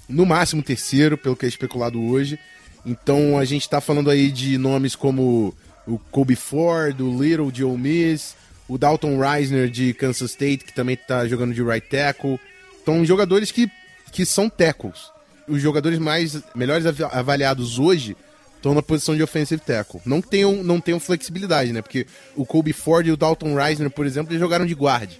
[0.08, 2.38] no máximo terceiro, pelo que é especulado hoje.
[2.86, 5.54] Então a gente está falando aí de nomes como
[5.86, 8.34] o Kobe Ford, o Little de Ole Miss,
[8.66, 12.40] o Dalton Reisner de Kansas State, que também está jogando de right tackle.
[12.82, 13.70] Então, jogadores que,
[14.12, 15.13] que são tackles.
[15.46, 18.16] Os jogadores mais melhores avaliados hoje
[18.56, 20.00] estão na posição de offensive tackle.
[20.04, 21.82] Não tenham, não tenham flexibilidade, né?
[21.82, 25.10] Porque o Kobe Ford e o Dalton Reisner, por exemplo, eles jogaram de guard.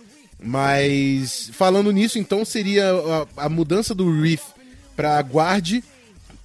[0.43, 2.91] Mas falando nisso, então seria
[3.37, 4.43] a, a mudança do Reef
[4.97, 5.83] para guard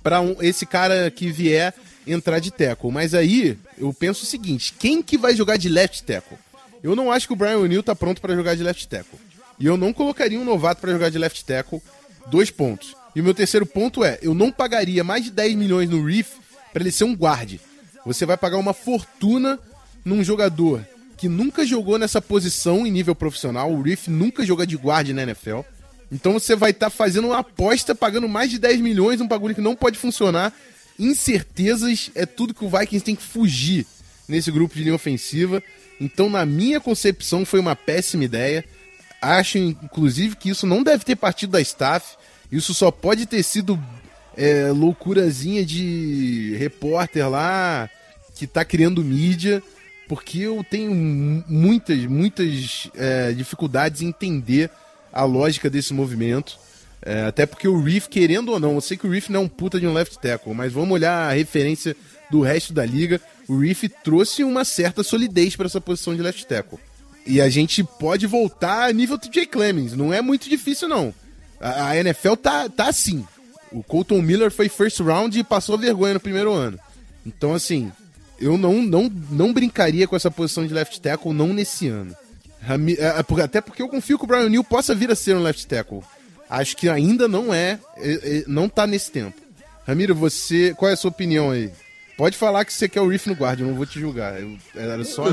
[0.03, 1.73] para um, esse cara que vier
[2.05, 2.91] entrar de tackle.
[2.91, 6.37] Mas aí eu penso o seguinte: quem que vai jogar de left tackle?
[6.81, 9.19] Eu não acho que o Brian O'Neill tá pronto para jogar de left tackle.
[9.59, 11.81] E eu não colocaria um novato para jogar de left tackle.
[12.27, 12.95] Dois pontos.
[13.19, 16.36] E o meu terceiro ponto é: eu não pagaria mais de 10 milhões no Reef
[16.71, 17.60] para ele ser um guarde.
[18.05, 19.60] Você vai pagar uma fortuna
[20.05, 23.73] num jogador que nunca jogou nessa posição em nível profissional.
[23.73, 25.60] O Reef nunca jogou de guarde na NFL.
[26.10, 29.53] Então você vai estar tá fazendo uma aposta pagando mais de 10 milhões, um bagulho
[29.53, 30.53] que não pode funcionar.
[30.97, 33.86] Incertezas é tudo que o Vikings tem que fugir
[34.29, 35.62] nesse grupo de linha ofensiva.
[35.99, 38.63] Então, na minha concepção, foi uma péssima ideia.
[39.21, 42.17] Acho, inclusive, que isso não deve ter partido da staff.
[42.51, 43.79] Isso só pode ter sido
[44.35, 47.89] é, loucurazinha de repórter lá
[48.35, 49.62] que tá criando mídia,
[50.07, 50.91] porque eu tenho
[51.47, 54.69] muitas, muitas é, dificuldades em entender
[55.12, 56.57] a lógica desse movimento.
[57.01, 59.43] É, até porque o Reef, querendo ou não, eu sei que o Reef não é
[59.43, 61.95] um puta de um left tackle, mas vamos olhar a referência
[62.31, 63.21] do resto da liga.
[63.47, 66.79] O Reef trouxe uma certa solidez para essa posição de left tackle.
[67.25, 69.93] E a gente pode voltar a nível TJ Clemens.
[69.93, 71.13] Não é muito difícil, não.
[71.59, 73.25] A, a NFL tá, tá assim.
[73.71, 76.79] O Colton Miller foi first round e passou vergonha no primeiro ano.
[77.25, 77.91] Então, assim,
[78.39, 82.15] eu não, não, não brincaria com essa posição de left tackle, não nesse ano.
[83.43, 86.01] Até porque eu confio que o Brian Neal possa vir a ser um left tackle.
[86.49, 89.39] Acho que ainda não é, é não tá nesse tempo.
[89.85, 91.71] Ramiro, você, qual é a sua opinião aí?
[92.17, 94.39] Pode falar que você quer o Riff no guarda, eu não vou te julgar.
[94.41, 95.23] Eu, era só.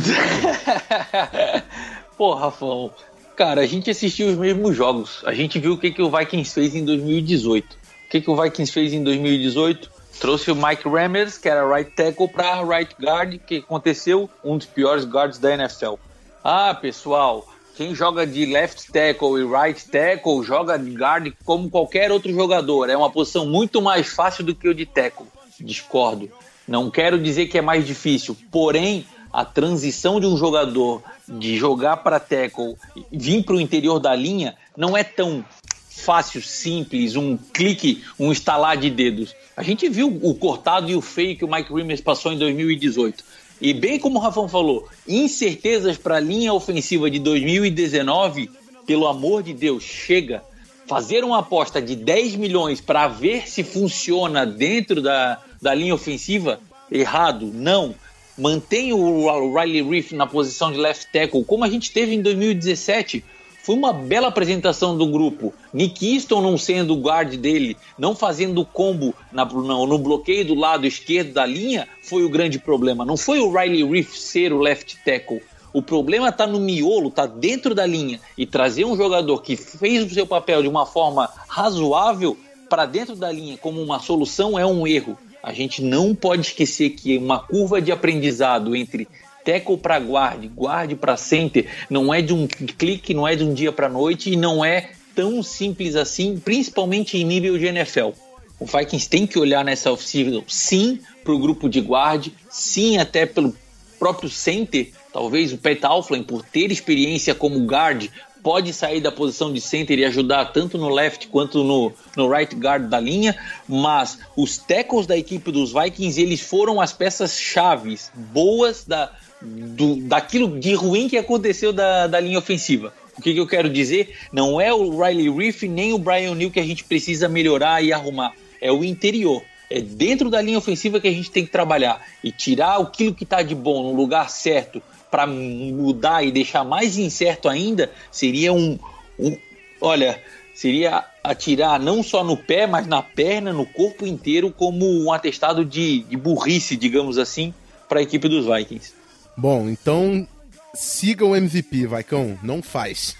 [2.16, 2.92] Pô, Rafão,
[3.37, 5.22] cara, a gente assistiu os mesmos jogos.
[5.25, 7.75] A gente viu o que, que o Vikings fez em 2018.
[7.75, 9.90] O que, que o Vikings fez em 2018?
[10.18, 13.38] Trouxe o Mike Rammers, que era right tackle, para right guard.
[13.46, 14.31] Que aconteceu?
[14.42, 15.94] Um dos piores guards da NFL.
[16.42, 17.46] Ah, pessoal,
[17.77, 22.88] quem joga de left tackle e right tackle joga de guard como qualquer outro jogador.
[22.88, 25.27] É uma posição muito mais fácil do que o de tackle.
[25.61, 26.31] Discordo.
[26.66, 31.98] Não quero dizer que é mais difícil, porém a transição de um jogador de jogar
[31.98, 32.76] para tackle
[33.10, 35.44] vir para o interior da linha não é tão
[35.88, 39.34] fácil, simples, um clique, um estalar de dedos.
[39.56, 43.24] A gente viu o cortado e o feio que o Mike Rimmers passou em 2018.
[43.60, 48.50] E bem como o Rafão falou, incertezas para a linha ofensiva de 2019,
[48.86, 50.42] pelo amor de Deus, chega.
[50.86, 56.60] Fazer uma aposta de 10 milhões para ver se funciona dentro da, da linha ofensiva?
[56.90, 57.94] Errado, não.
[58.38, 63.25] Mantenha o Riley Reef na posição de left tackle, como a gente teve em 2017.
[63.62, 65.53] Foi uma bela apresentação do grupo.
[65.72, 70.55] Nick Easton não sendo o guard dele, não fazendo combo na, no, no bloqueio do
[70.55, 73.05] lado esquerdo da linha, foi o grande problema.
[73.05, 75.42] Não foi o Riley Reef ser o left tackle.
[75.72, 78.20] O problema está no miolo, está dentro da linha.
[78.38, 82.37] E trazer um jogador que fez o seu papel de uma forma razoável
[82.68, 85.18] para dentro da linha como uma solução é um erro.
[85.46, 89.06] A gente não pode esquecer que uma curva de aprendizado entre
[89.44, 93.54] tackle para guard, guard para center, não é de um clique, não é de um
[93.54, 98.11] dia para noite e não é tão simples assim, principalmente em nível de NFL.
[98.59, 103.24] O Vikings tem que olhar nessa off-season, sim, para o grupo de guard, sim, até
[103.24, 103.54] pelo
[104.00, 104.90] próprio center.
[105.12, 108.09] Talvez o Pat Alflin, por ter experiência como guard,
[108.46, 112.54] pode sair da posição de center e ajudar tanto no left quanto no, no right
[112.54, 118.12] guard da linha, mas os tackles da equipe dos Vikings eles foram as peças chaves
[118.14, 119.11] boas da,
[119.42, 122.94] do, daquilo de ruim que aconteceu da, da linha ofensiva.
[123.18, 124.16] O que, que, eu quero dizer?
[124.32, 127.92] Não é o Riley Reef nem o Brian Neal que a gente precisa melhorar e
[127.92, 128.32] arrumar.
[128.61, 129.42] É o interior.
[129.68, 133.24] É dentro da linha ofensiva que a gente tem que trabalhar e tirar aquilo que
[133.24, 134.80] está de bom no lugar certo
[135.11, 138.79] para mudar e deixar mais incerto ainda seria um,
[139.19, 139.37] um,
[139.81, 140.21] olha,
[140.55, 145.64] seria atirar não só no pé, mas na perna, no corpo inteiro, como um atestado
[145.64, 147.53] de, de burrice, digamos assim,
[147.88, 148.95] para a equipe dos Vikings.
[149.37, 150.27] Bom, então
[150.75, 153.16] siga o MVP, Vaicão, não faz.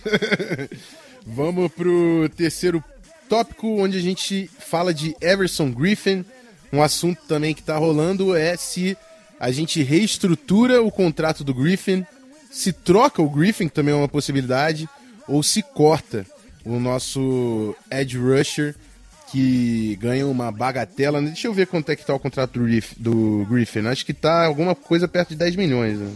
[1.27, 2.83] Vamos pro terceiro
[3.29, 6.25] tópico, onde a gente fala de Everson Griffin.
[6.73, 8.97] Um assunto também que tá rolando é se
[9.39, 12.05] a gente reestrutura o contrato do Griffin,
[12.51, 14.89] se troca o Griffin, que também é uma possibilidade,
[15.29, 16.27] ou se corta
[16.65, 18.75] o nosso Edge Rusher,
[19.31, 21.21] que ganha uma bagatela.
[21.21, 23.87] Deixa eu ver quanto é que tá o contrato do, Griff, do Griffin.
[23.87, 25.99] Acho que tá alguma coisa perto de 10 milhões.
[25.99, 26.11] Né?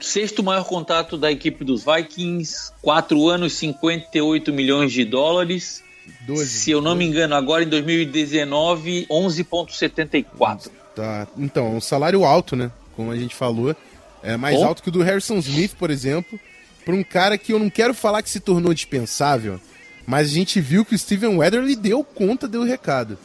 [0.00, 5.82] Sexto maior contrato da equipe dos Vikings, 4 anos, 58 milhões de dólares.
[6.26, 6.98] 12, Se eu não 12.
[6.98, 10.70] me engano, agora em 2019, 11,74.
[10.94, 11.26] Tá.
[11.36, 12.70] Então, um salário alto, né?
[12.96, 13.74] Como a gente falou.
[14.22, 16.38] É mais alto que o do Harrison Smith, por exemplo.
[16.84, 19.60] Para um cara que eu não quero falar que se tornou dispensável,
[20.06, 23.18] mas a gente viu que o Steven Weatherly deu conta do recado.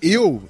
[0.00, 0.42] Eu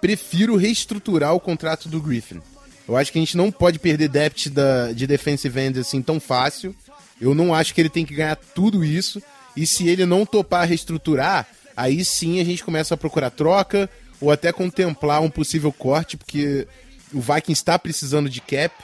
[0.00, 2.40] prefiro reestruturar o contrato do Griffin.
[2.88, 6.18] Eu acho que a gente não pode perder depth da, de defensive end assim tão
[6.18, 6.74] fácil.
[7.20, 9.22] Eu não acho que ele tem que ganhar tudo isso.
[9.56, 11.46] E se ele não topar reestruturar,
[11.76, 13.88] aí sim a gente começa a procurar troca
[14.20, 16.66] ou até contemplar um possível corte, porque
[17.12, 18.74] o Vikings está precisando de cap.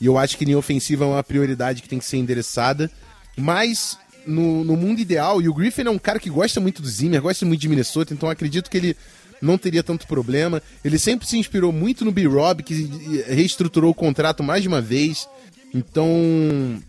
[0.00, 2.90] E eu acho que linha ofensiva é uma prioridade que tem que ser endereçada.
[3.36, 6.88] Mas no, no mundo ideal, e o Griffin é um cara que gosta muito do
[6.88, 8.96] Zimmer, gosta muito de Minnesota, então acredito que ele
[9.40, 10.62] não teria tanto problema.
[10.84, 15.28] Ele sempre se inspirou muito no B-Rob, que reestruturou o contrato mais de uma vez.
[15.74, 16.80] Então,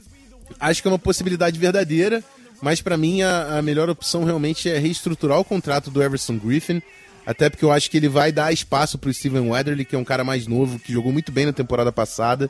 [0.60, 2.24] acho que é uma possibilidade verdadeira,
[2.62, 6.82] mas para mim a, a, melhor opção realmente é reestruturar o contrato do Everson Griffin,
[7.26, 10.00] até porque eu acho que ele vai dar espaço para o Steven Weatherly, que é
[10.00, 12.50] um cara mais novo, que jogou muito bem na temporada passada,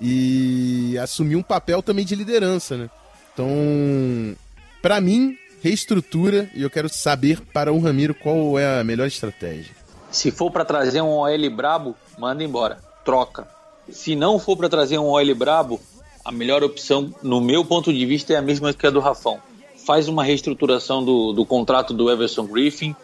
[0.00, 2.90] e assumir um papel também de liderança, né?
[3.32, 4.36] Então,
[4.80, 9.72] para mim, reestrutura e eu quero saber para o Ramiro qual é a melhor estratégia.
[10.10, 13.48] Se for para trazer um OL brabo, manda embora, troca.
[13.90, 15.80] Se não for para trazer um OL brabo,
[16.24, 19.38] a melhor opção, no meu ponto de vista, é a mesma que a do Rafão.
[19.84, 22.96] Faz uma reestruturação do, do contrato do Everson Griffin.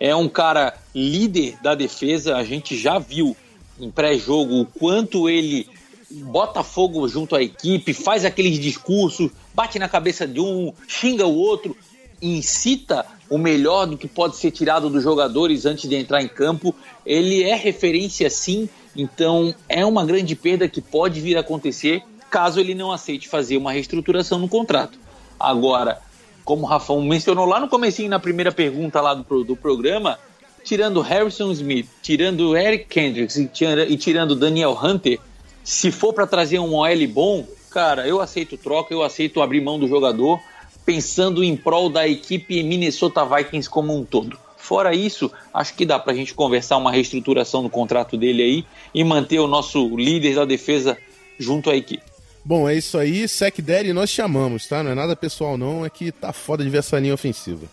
[0.00, 2.36] É um cara líder da defesa.
[2.36, 3.36] A gente já viu
[3.80, 5.68] em pré-jogo o quanto ele
[6.10, 11.36] bota fogo junto à equipe, faz aqueles discursos, bate na cabeça de um, xinga o
[11.36, 11.76] outro,
[12.20, 16.74] incita o melhor do que pode ser tirado dos jogadores antes de entrar em campo.
[17.04, 22.60] Ele é referência sim, então é uma grande perda que pode vir a acontecer caso
[22.60, 24.98] ele não aceite fazer uma reestruturação no contrato.
[25.38, 26.00] Agora,
[26.48, 30.18] como o Rafão mencionou lá no comecinho, na primeira pergunta lá do, do programa,
[30.64, 35.20] tirando Harrison Smith, tirando Eric Kendricks e tirando Daniel Hunter,
[35.62, 39.78] se for para trazer um OL bom, cara, eu aceito troca, eu aceito abrir mão
[39.78, 40.40] do jogador,
[40.86, 44.38] pensando em prol da equipe Minnesota Vikings como um todo.
[44.56, 48.64] Fora isso, acho que dá para a gente conversar uma reestruturação no contrato dele aí
[48.94, 50.96] e manter o nosso líder da defesa
[51.38, 52.17] junto à equipe.
[52.44, 53.28] Bom, é isso aí.
[53.28, 54.82] Sec Daddy nós chamamos, tá?
[54.82, 57.66] Não é nada pessoal não, é que tá foda de ver essa linha ofensiva.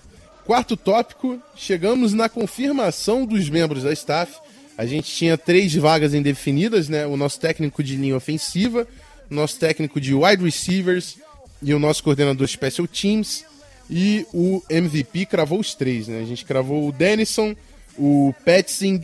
[0.45, 4.45] Quarto tópico, chegamos na confirmação dos membros da staff
[4.77, 7.05] a gente tinha três vagas indefinidas, né?
[7.07, 8.85] O nosso técnico de linha ofensiva,
[9.29, 11.17] nosso técnico de wide receivers
[11.61, 13.45] e o nosso coordenador special teams.
[13.89, 16.19] E o MVP cravou os três, né?
[16.19, 17.55] A gente cravou o Denison,
[17.97, 19.01] o Petzing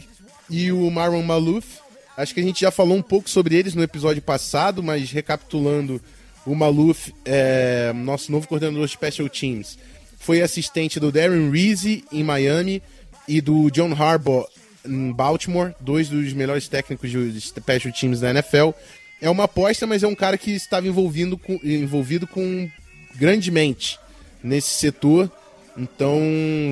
[0.50, 1.80] e o Marlon Maluf.
[2.18, 6.02] Acho que a gente já falou um pouco sobre eles no episódio passado, mas recapitulando,
[6.46, 9.78] o Maluf, é, nosso novo coordenador de Special Teams,
[10.20, 12.82] foi assistente do Darren Reese em Miami
[13.28, 14.46] e do John Harbaugh
[14.86, 18.72] em Baltimore, dois dos melhores técnicos de Special Teams da NFL.
[19.22, 22.70] É uma aposta, mas é um cara que estava envolvido com, envolvido com
[23.16, 24.00] grandemente
[24.44, 25.32] nesse setor.
[25.78, 26.20] Então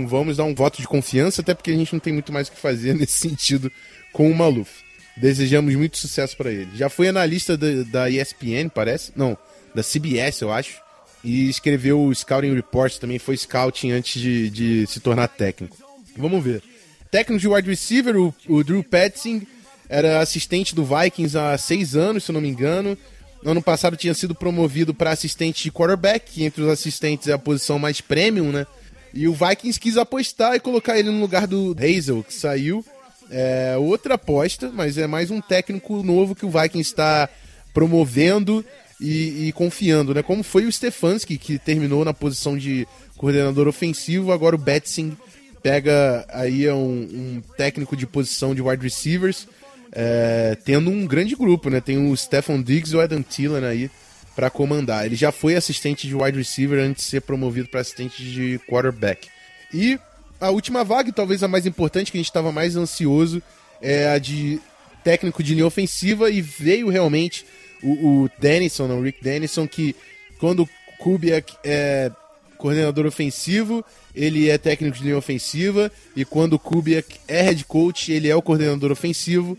[0.08, 2.52] vamos dar um voto de confiança, até porque a gente não tem muito mais o
[2.52, 3.72] que fazer nesse sentido
[4.12, 4.89] com o Maluf.
[5.20, 6.70] Desejamos muito sucesso para ele.
[6.76, 9.12] Já foi analista da, da ESPN, parece?
[9.16, 9.38] Não,
[9.76, 10.82] da CBS, eu acho.
[11.24, 15.78] E escreveu o Scouting Report, também foi scouting antes de, de se tornar técnico.
[16.16, 16.64] Vamos ver.
[17.12, 19.46] Técnico de wide receiver, o, o Drew Petzing,
[19.90, 22.98] era assistente do Vikings há seis anos, se não me engano.
[23.44, 27.34] No ano passado tinha sido promovido para assistente de quarterback, que entre os assistentes é
[27.34, 28.68] a posição mais premium, né?
[29.14, 32.86] E o Vikings quis apostar e colocar ele no lugar do Hazel, que saiu.
[33.32, 37.30] É outra aposta, mas é mais um técnico novo que o Vikings está
[37.74, 38.66] promovendo
[39.00, 40.24] e, e, confiando, né?
[40.24, 45.16] Como foi o Stefanski, que terminou na posição de coordenador ofensivo, agora o Betzing
[45.62, 49.48] pega aí um, um técnico de posição de wide receivers
[49.92, 51.82] é, tendo um grande grupo, né?
[51.82, 53.90] Tem o Stefan Diggs e o Adam Thielen aí
[54.36, 55.06] para comandar.
[55.06, 59.28] Ele já foi assistente de wide receiver antes de ser promovido para assistente de quarterback.
[59.74, 60.00] E
[60.40, 63.42] a última vaga, talvez a mais importante, que a gente estava mais ansioso,
[63.82, 64.60] é a de
[65.04, 67.46] técnico de linha ofensiva e veio realmente
[67.82, 69.96] o, o Dennison, o Rick Dennison, que
[70.40, 72.12] quando o Kubiak é
[72.58, 73.84] coordenador ofensivo,
[74.14, 78.36] ele é técnico de linha ofensiva, e quando o Kubiak é head coach, ele é
[78.36, 79.58] o coordenador ofensivo.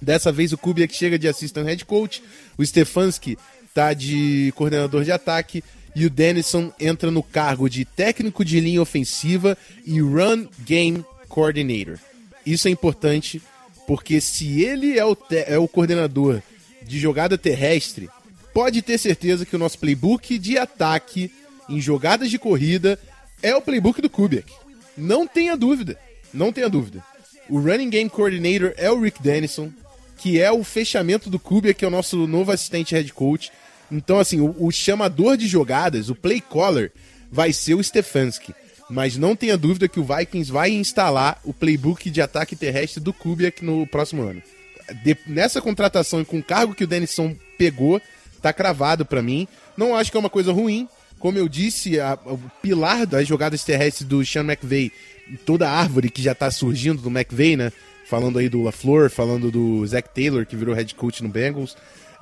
[0.00, 2.22] Dessa vez o Kubiak chega de assistant head coach,
[2.56, 3.36] o Stefanski
[3.74, 5.62] tá de coordenador de ataque
[5.96, 11.98] e o Dennison entra no cargo de técnico de linha ofensiva e run game coordinator.
[12.44, 13.40] Isso é importante
[13.86, 16.42] porque se ele é o, é o coordenador
[16.82, 18.10] de jogada terrestre,
[18.52, 21.32] pode ter certeza que o nosso playbook de ataque
[21.66, 22.98] em jogadas de corrida
[23.42, 24.52] é o playbook do Kubiak.
[24.98, 25.98] Não tenha dúvida.
[26.30, 27.02] Não tenha dúvida.
[27.48, 29.72] O running game coordinator é o Rick Dennison
[30.16, 33.52] que é o fechamento do Kubiak, que é o nosso novo assistente head coach.
[33.90, 36.92] Então, assim, o, o chamador de jogadas, o play caller,
[37.30, 38.54] vai ser o Stefanski.
[38.88, 43.12] Mas não tenha dúvida que o Vikings vai instalar o playbook de ataque terrestre do
[43.12, 44.42] Kubiak no próximo ano.
[45.02, 48.00] De, nessa contratação e com o cargo que o Denison pegou,
[48.40, 49.48] tá cravado para mim.
[49.76, 50.88] Não acho que é uma coisa ruim.
[51.18, 54.92] Como eu disse, a, o pilar das jogadas terrestres do Sean McVay,
[55.44, 57.72] toda a árvore que já tá surgindo do McVay, né?
[58.06, 61.76] falando aí do LaFleur, falando do Zach Taylor, que virou head coach no Bengals.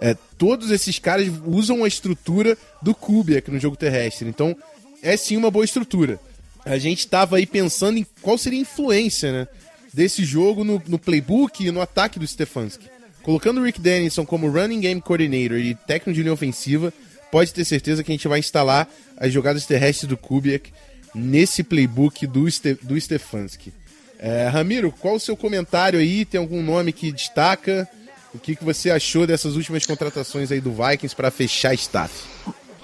[0.04, 4.28] É, todos esses caras usam a estrutura do Kubiak no jogo terrestre.
[4.28, 4.54] Então,
[5.02, 6.20] é sim uma boa estrutura.
[6.62, 9.48] A gente estava aí pensando em qual seria a influência né,
[9.94, 12.86] desse jogo no, no playbook e no ataque do Stefanski.
[13.22, 16.92] Colocando o Rick Dennison como running game coordinator e técnico de linha ofensiva,
[17.32, 18.86] pode ter certeza que a gente vai instalar
[19.16, 20.70] as jogadas terrestres do Kubiak
[21.14, 23.72] nesse playbook do, Ste do Stefanski.
[24.18, 26.26] É, Ramiro, qual o seu comentário aí?
[26.26, 27.88] Tem algum nome que destaca?
[28.34, 32.12] O que, que você achou dessas últimas contratações aí do Vikings para fechar staff?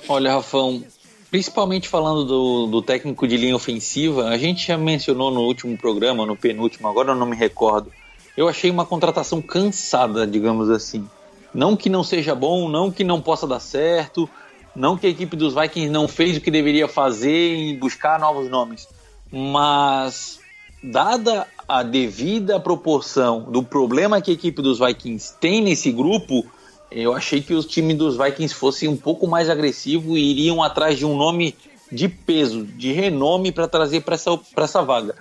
[0.09, 0.85] Olha, Rafão,
[1.31, 6.25] principalmente falando do, do, técnico de linha ofensiva, a gente já mencionou no último programa,
[6.25, 7.93] no penúltimo, agora eu não me recordo.
[8.37, 11.07] Eu achei uma contratação cansada, digamos assim.
[11.53, 14.31] Não que não seja bom, não que não possa dar certo,
[14.75, 18.49] não que a equipe dos Vikings não fez o que deveria fazer em buscar novos
[18.49, 18.89] nomes,
[19.31, 20.40] mas
[20.83, 26.45] dada a devida proporção do problema que a equipe dos Vikings tem nesse grupo,
[26.91, 30.99] eu achei que o time dos Vikings fosse um pouco mais agressivo e iriam atrás
[30.99, 31.55] de um nome
[31.93, 35.15] de peso, de renome para trazer para essa, essa vaga.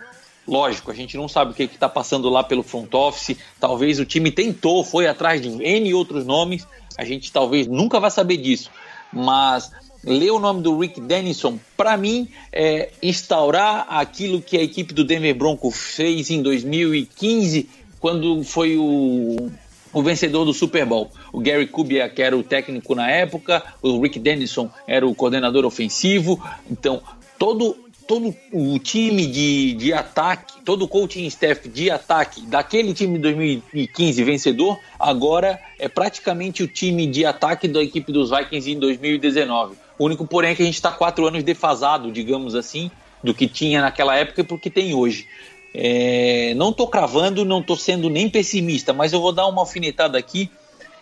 [0.47, 3.37] Lógico, a gente não sabe o que está passando lá pelo front office.
[3.59, 6.67] Talvez o time tentou, foi atrás de N outros nomes.
[6.97, 8.71] A gente talvez nunca vai saber disso.
[9.13, 9.71] Mas
[10.03, 15.03] ler o nome do Rick Dennison, para mim, é instaurar aquilo que a equipe do
[15.03, 17.69] Denver Broncos fez em 2015,
[17.99, 19.49] quando foi o,
[19.91, 21.11] o vencedor do Super Bowl.
[21.33, 26.41] O Gary Kubiak era o técnico na época, o Rick Dennison era o coordenador ofensivo.
[26.69, 27.01] Então,
[27.37, 27.75] todo
[28.09, 33.19] todo o time de, de ataque, todo o coaching staff de ataque daquele time de
[33.19, 39.75] 2015 vencedor, agora é praticamente o time de ataque da equipe dos Vikings em 2019.
[39.99, 42.89] O único, porém, é que a gente está quatro anos defasado, digamos assim,
[43.23, 45.27] do que tinha naquela época e do que tem hoje.
[45.73, 50.17] É, não estou cravando, não estou sendo nem pessimista, mas eu vou dar uma alfinetada
[50.17, 50.49] aqui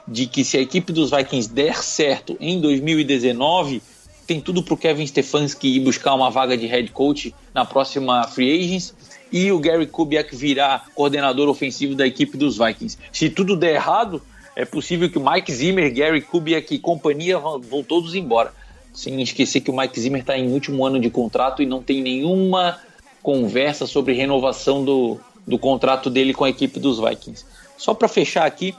[0.08, 3.82] de que se a equipe dos Vikings der certo em 2019,
[4.26, 8.24] tem tudo para o Kevin Stefanski ir buscar uma vaga de head coach na próxima
[8.24, 8.94] Free Agents
[9.32, 12.98] e o Gary Kubiak virar coordenador ofensivo da equipe dos Vikings.
[13.12, 14.22] Se tudo der errado,
[14.56, 18.54] é possível que Mike Zimmer, Gary Kubiak e companhia vão todos embora.
[18.98, 22.02] Sem esquecer que o Mike Zimmer está em último ano de contrato e não tem
[22.02, 22.80] nenhuma
[23.22, 27.46] conversa sobre renovação do, do contrato dele com a equipe dos Vikings.
[27.78, 28.74] Só para fechar aqui,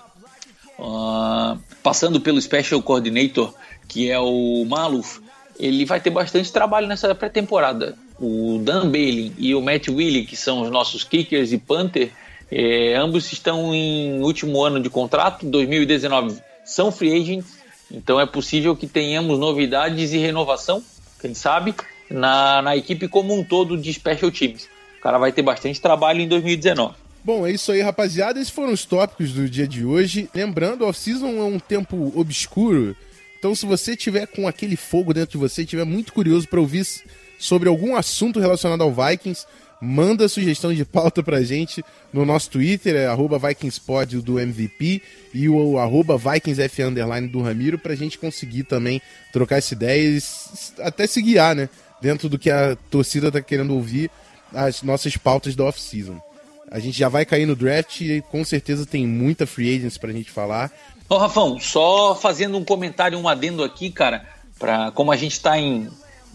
[0.77, 3.55] uh, passando pelo Special Coordinator,
[3.87, 5.21] que é o Maluf,
[5.57, 7.97] ele vai ter bastante trabalho nessa pré-temporada.
[8.19, 12.11] O Dan Bailey e o Matt Willie, que são os nossos kickers e punter,
[12.51, 17.59] é, ambos estão em último ano de contrato, 2019 são free agents,
[17.91, 20.83] então é possível que tenhamos novidades e renovação,
[21.21, 21.75] quem sabe,
[22.11, 24.69] na, na equipe como um todo de special teams.
[24.99, 26.95] O cara vai ter bastante trabalho em 2019.
[27.25, 28.41] Bom, é isso aí, rapaziada.
[28.41, 30.29] Esses foram os tópicos do dia de hoje.
[30.35, 32.97] Lembrando, off-season é um tempo obscuro.
[33.39, 36.87] Então, se você tiver com aquele fogo dentro de você, tiver muito curioso para ouvir
[37.39, 39.47] sobre algum assunto relacionado ao Vikings,
[39.81, 45.03] manda sugestão de pauta pra gente no nosso Twitter, é arroba VikingsPod do MVP
[45.33, 49.01] e o arroba VikingsF underline do Ramiro, pra gente conseguir também
[49.33, 50.23] trocar essa ideia e
[50.83, 51.69] até se guiar, né?
[52.01, 54.11] Dentro do que a torcida tá querendo ouvir,
[54.53, 56.21] as nossas pautas da off-season.
[56.71, 60.13] A gente já vai cair no draft e com certeza tem muita free agency pra
[60.13, 60.71] gente falar.
[61.09, 64.27] Ô, Rafão, só fazendo um comentário, um adendo aqui, cara,
[64.59, 65.89] para como a gente está em,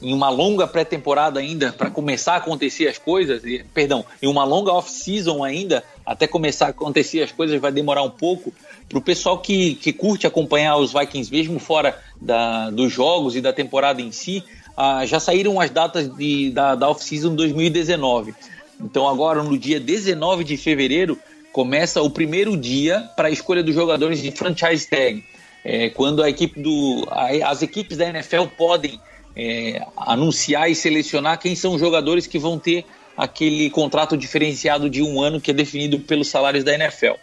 [0.03, 4.43] em uma longa pré-temporada ainda para começar a acontecer as coisas, e, perdão, em uma
[4.43, 8.53] longa off-season ainda, até começar a acontecer as coisas vai demorar um pouco.
[8.89, 13.41] Para o pessoal que, que curte acompanhar os Vikings mesmo fora da, dos jogos e
[13.41, 14.43] da temporada em si,
[14.75, 18.35] ah, já saíram as datas de, da, da off-season 2019.
[18.81, 21.17] Então agora no dia 19 de fevereiro
[21.53, 25.23] começa o primeiro dia para a escolha dos jogadores de franchise tag.
[25.63, 28.99] É, quando a equipe do, a, as equipes da NFL podem
[29.35, 35.01] é, anunciar e selecionar quem são os jogadores que vão ter aquele contrato diferenciado de
[35.01, 37.13] um ano que é definido pelos salários da NFL.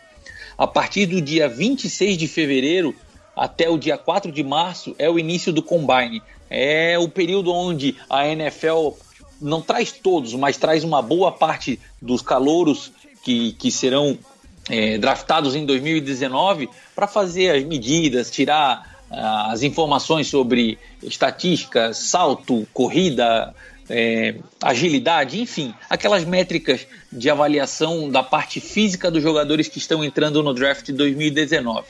[0.56, 2.94] A partir do dia 26 de fevereiro
[3.34, 6.22] até o dia 4 de março é o início do combine.
[6.48, 8.90] É o período onde a NFL
[9.40, 12.92] não traz todos, mas traz uma boa parte dos calouros
[13.24, 14.18] que, que serão
[14.68, 23.52] é, draftados em 2019 para fazer as medidas, tirar as informações sobre estatística, salto, corrida,
[23.88, 30.42] é, agilidade, enfim, aquelas métricas de avaliação da parte física dos jogadores que estão entrando
[30.42, 31.86] no draft de 2019.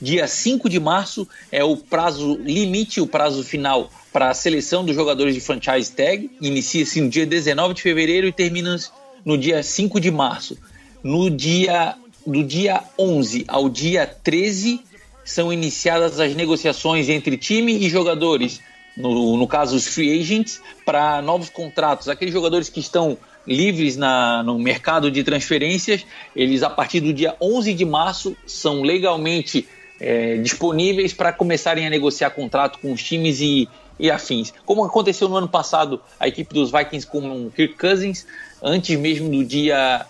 [0.00, 4.94] Dia 5 de março é o prazo limite, o prazo final para a seleção dos
[4.94, 6.30] jogadores de franchise tag.
[6.40, 8.78] Inicia-se no dia 19 de fevereiro e termina
[9.24, 10.56] no dia 5 de março.
[11.02, 11.96] No dia,
[12.26, 14.80] do dia 11 ao dia 13
[15.30, 18.60] são iniciadas as negociações entre time e jogadores,
[18.96, 22.08] no, no caso os free agents, para novos contratos.
[22.08, 23.16] Aqueles jogadores que estão
[23.46, 26.04] livres na, no mercado de transferências,
[26.34, 29.68] eles a partir do dia 11 de março são legalmente
[30.00, 33.68] é, disponíveis para começarem a negociar contrato com os times e,
[34.00, 34.52] e afins.
[34.66, 38.26] Como aconteceu no ano passado, a equipe dos Vikings com o Kirk Cousins,
[38.60, 40.04] antes mesmo do dia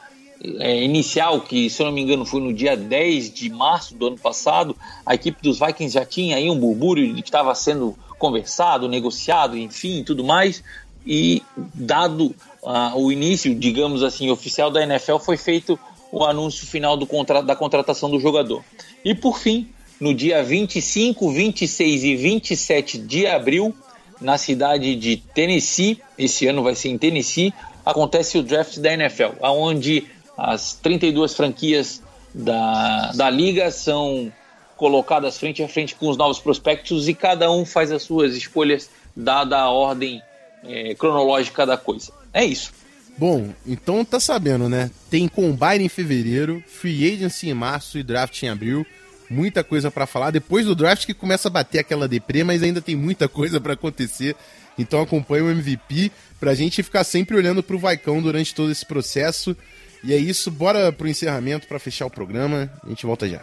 [0.59, 4.07] é, inicial, que se eu não me engano foi no dia 10 de março do
[4.07, 4.75] ano passado,
[5.05, 9.57] a equipe dos Vikings já tinha aí um burbúrio de que estava sendo conversado, negociado,
[9.57, 10.63] enfim, tudo mais.
[11.07, 15.79] E dado uh, o início, digamos assim, oficial da NFL, foi feito
[16.13, 18.65] o anúncio final contra da contratação do jogador.
[19.05, 19.69] E por fim,
[20.01, 23.75] no dia 25, 26 e 27 de abril,
[24.21, 29.33] na cidade de Tennessee, esse ano vai ser em Tennessee, acontece o draft da NFL,
[29.43, 30.07] onde
[30.41, 32.03] as 32 franquias
[32.35, 34.33] da, da liga são
[34.77, 38.89] colocadas frente a frente com os novos prospectos e cada um faz as suas escolhas
[39.15, 40.23] dada a ordem
[40.65, 42.13] é, cronológica da coisa.
[42.33, 42.73] É isso.
[43.19, 44.91] Bom, então tá sabendo, né?
[45.11, 48.87] Tem combine em fevereiro, free agency em março e draft em abril.
[49.29, 50.31] Muita coisa para falar.
[50.31, 53.75] Depois do draft que começa a bater aquela deprê, mas ainda tem muita coisa para
[53.75, 54.35] acontecer.
[54.79, 56.11] Então acompanha o MVP
[56.41, 59.55] pra gente ficar sempre olhando pro Vaicão durante todo esse processo.
[60.03, 62.71] E é isso, bora pro encerramento para fechar o programa.
[62.85, 63.41] A gente volta já.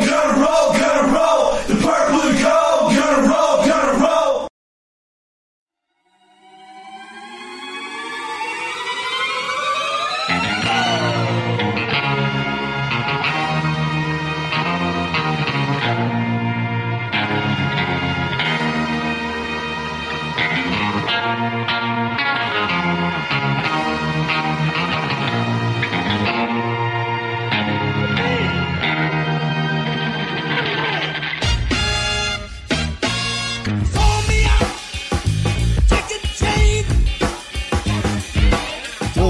[0.00, 1.99] Gonna roll, gonna roll.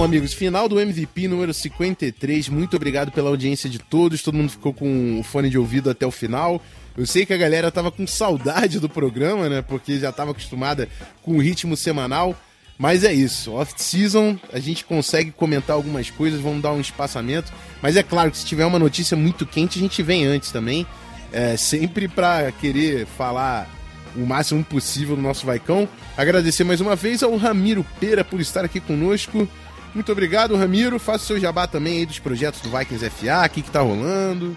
[0.03, 2.49] Amigos, final do MVP número 53.
[2.49, 4.23] Muito obrigado pela audiência de todos.
[4.23, 6.61] Todo mundo ficou com o fone de ouvido até o final.
[6.97, 9.63] Eu sei que a galera tava com saudade do programa, né?
[9.63, 10.89] Porque já tava acostumada
[11.23, 12.37] com o ritmo semanal.
[12.79, 17.53] Mas é isso, off-season, a gente consegue comentar algumas coisas, vamos dar um espaçamento.
[17.83, 20.87] Mas é claro que se tiver uma notícia muito quente, a gente vem antes também.
[21.31, 23.69] É, sempre para querer falar
[24.17, 25.89] o máximo possível do nosso Vaicão.
[26.17, 29.49] Agradecer mais uma vez ao Ramiro Pera por estar aqui conosco.
[29.95, 30.99] Muito obrigado, Ramiro.
[30.99, 33.81] Faça o seu jabá também aí dos projetos do Vikings FA, o que, que tá
[33.81, 34.57] rolando.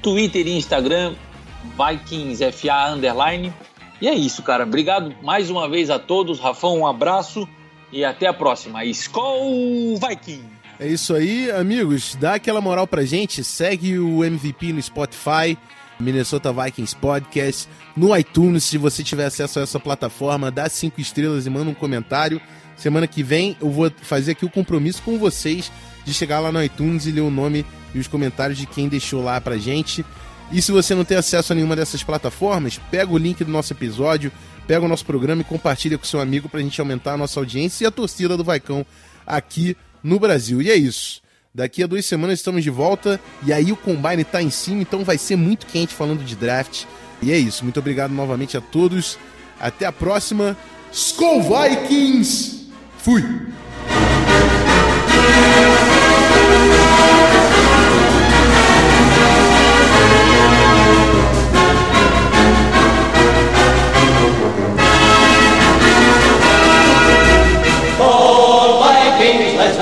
[0.00, 1.14] Twitter e Instagram,
[1.76, 3.52] Vikings FA Underline.
[4.00, 4.64] E é isso, cara.
[4.64, 6.38] Obrigado mais uma vez a todos.
[6.38, 7.48] Rafão, um abraço
[7.92, 8.84] e até a próxima.
[8.84, 10.59] Skol Viking!
[10.80, 12.16] É isso aí, amigos.
[12.18, 13.44] Dá aquela moral pra gente.
[13.44, 15.58] Segue o MVP no Spotify,
[16.00, 20.50] Minnesota Vikings Podcast, no iTunes, se você tiver acesso a essa plataforma.
[20.50, 22.40] Dá cinco estrelas e manda um comentário.
[22.78, 25.70] Semana que vem eu vou fazer aqui o compromisso com vocês
[26.02, 29.22] de chegar lá no iTunes e ler o nome e os comentários de quem deixou
[29.22, 30.02] lá pra gente.
[30.50, 33.74] E se você não tem acesso a nenhuma dessas plataformas, pega o link do nosso
[33.74, 34.32] episódio,
[34.66, 37.84] pega o nosso programa e compartilha com seu amigo pra gente aumentar a nossa audiência
[37.84, 38.86] e a torcida do Vaicão
[39.26, 40.60] aqui no Brasil.
[40.62, 41.20] E é isso.
[41.54, 45.04] Daqui a duas semanas estamos de volta e aí o Combine tá em cima, então
[45.04, 46.84] vai ser muito quente falando de draft.
[47.20, 47.64] E é isso.
[47.64, 49.18] Muito obrigado novamente a todos.
[49.58, 50.56] Até a próxima.
[50.92, 52.68] Skull Vikings!
[52.98, 53.22] Fui!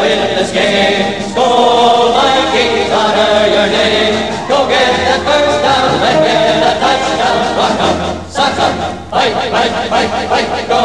[0.09, 1.21] Win this game.
[1.29, 4.17] Skol Vikings, honor your name.
[4.49, 7.37] Go get that first down, let get touchdown.
[7.85, 8.75] 'em, sock 'em,
[9.13, 10.67] fight, fight, fight, fight.
[10.73, 10.81] Go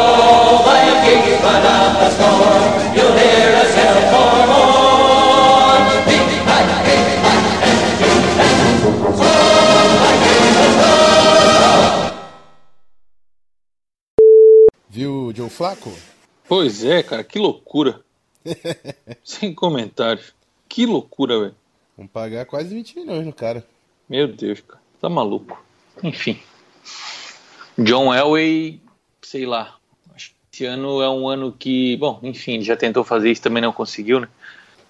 [0.66, 2.60] Vikings, run up the score.
[2.96, 5.80] You'll hear us yell for more.
[6.04, 8.04] Beat, beat, and and.
[14.90, 15.90] Viu Joe Flaco?
[16.46, 18.03] Pois é, cara, que loucura.
[19.24, 20.34] Sem comentários.
[20.68, 21.54] Que loucura, velho.
[21.96, 23.64] Vamos pagar quase 20 milhões no cara.
[24.08, 24.80] Meu Deus, cara.
[25.00, 25.62] Tá maluco.
[26.02, 26.38] Enfim.
[27.78, 28.80] John Elway,
[29.22, 29.76] sei lá.
[30.14, 31.96] Acho que esse ano é um ano que.
[31.96, 34.28] Bom, enfim, ele já tentou fazer isso também não conseguiu, né?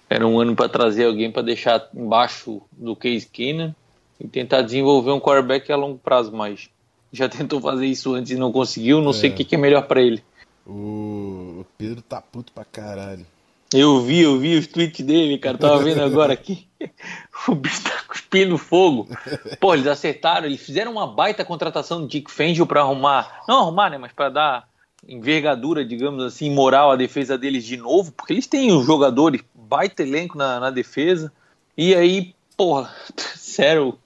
[0.09, 3.73] Era um ano para trazer alguém para deixar embaixo do Case Keenum
[4.19, 6.69] e tentar desenvolver um quarterback a longo prazo, mas
[7.11, 9.01] já tentou fazer isso antes e não conseguiu.
[9.01, 10.23] Não sei o que, que é melhor para ele.
[10.65, 13.25] O Pedro tá puto pra caralho.
[13.73, 15.57] Eu vi, eu vi os tweets dele, cara.
[15.57, 16.67] Tava vendo agora aqui.
[17.47, 19.07] O bicho tá cuspindo fogo.
[19.59, 23.43] Pô, eles acertaram, eles fizeram uma baita contratação do Dick Fangio pra arrumar.
[23.47, 23.97] Não arrumar, né?
[23.97, 24.67] Mas pra dar
[25.07, 30.01] envergadura, digamos assim, moral à defesa deles de novo, porque eles têm os jogadores, baita
[30.01, 31.31] elenco na, na defesa.
[31.77, 32.89] E aí, porra,
[33.35, 33.97] sério,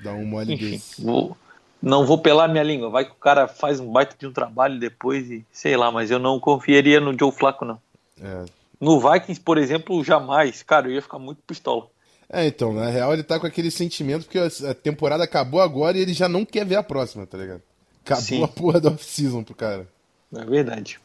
[0.00, 1.02] Dá um mole enfim, desse.
[1.02, 1.36] vou,
[1.82, 2.90] não vou pelar minha língua.
[2.90, 6.10] Vai que o cara faz um baita de um trabalho depois e sei lá, mas
[6.10, 7.80] eu não confiaria no Joe Flaco, não.
[8.20, 8.44] É.
[8.80, 10.62] No Vikings, por exemplo, jamais.
[10.62, 11.88] Cara, eu ia ficar muito pistola.
[12.30, 16.02] É, então, na real ele tá com aquele sentimento porque a temporada acabou agora e
[16.02, 17.62] ele já não quer ver a próxima, tá ligado?
[18.04, 18.44] Acabou Sim.
[18.44, 19.88] a porra da off-season pro cara.
[20.34, 21.00] É verdade.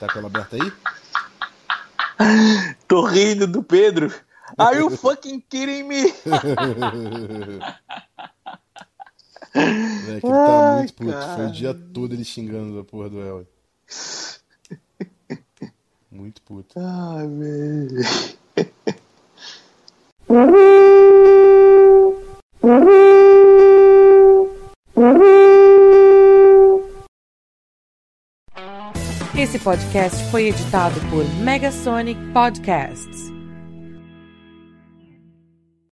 [0.00, 0.72] Tá com ela aberta aí?
[2.88, 4.12] Tô rindo do Pedro.
[4.58, 6.12] Are you fucking kidding me?
[9.56, 11.12] Moleque, ele tá muito puto.
[11.34, 13.46] Foi o dia todo ele xingando a porra do El.
[16.16, 16.80] Muito puto.
[16.80, 18.00] Ai, velho.
[29.38, 33.35] Esse podcast foi editado por Megasonic Podcasts.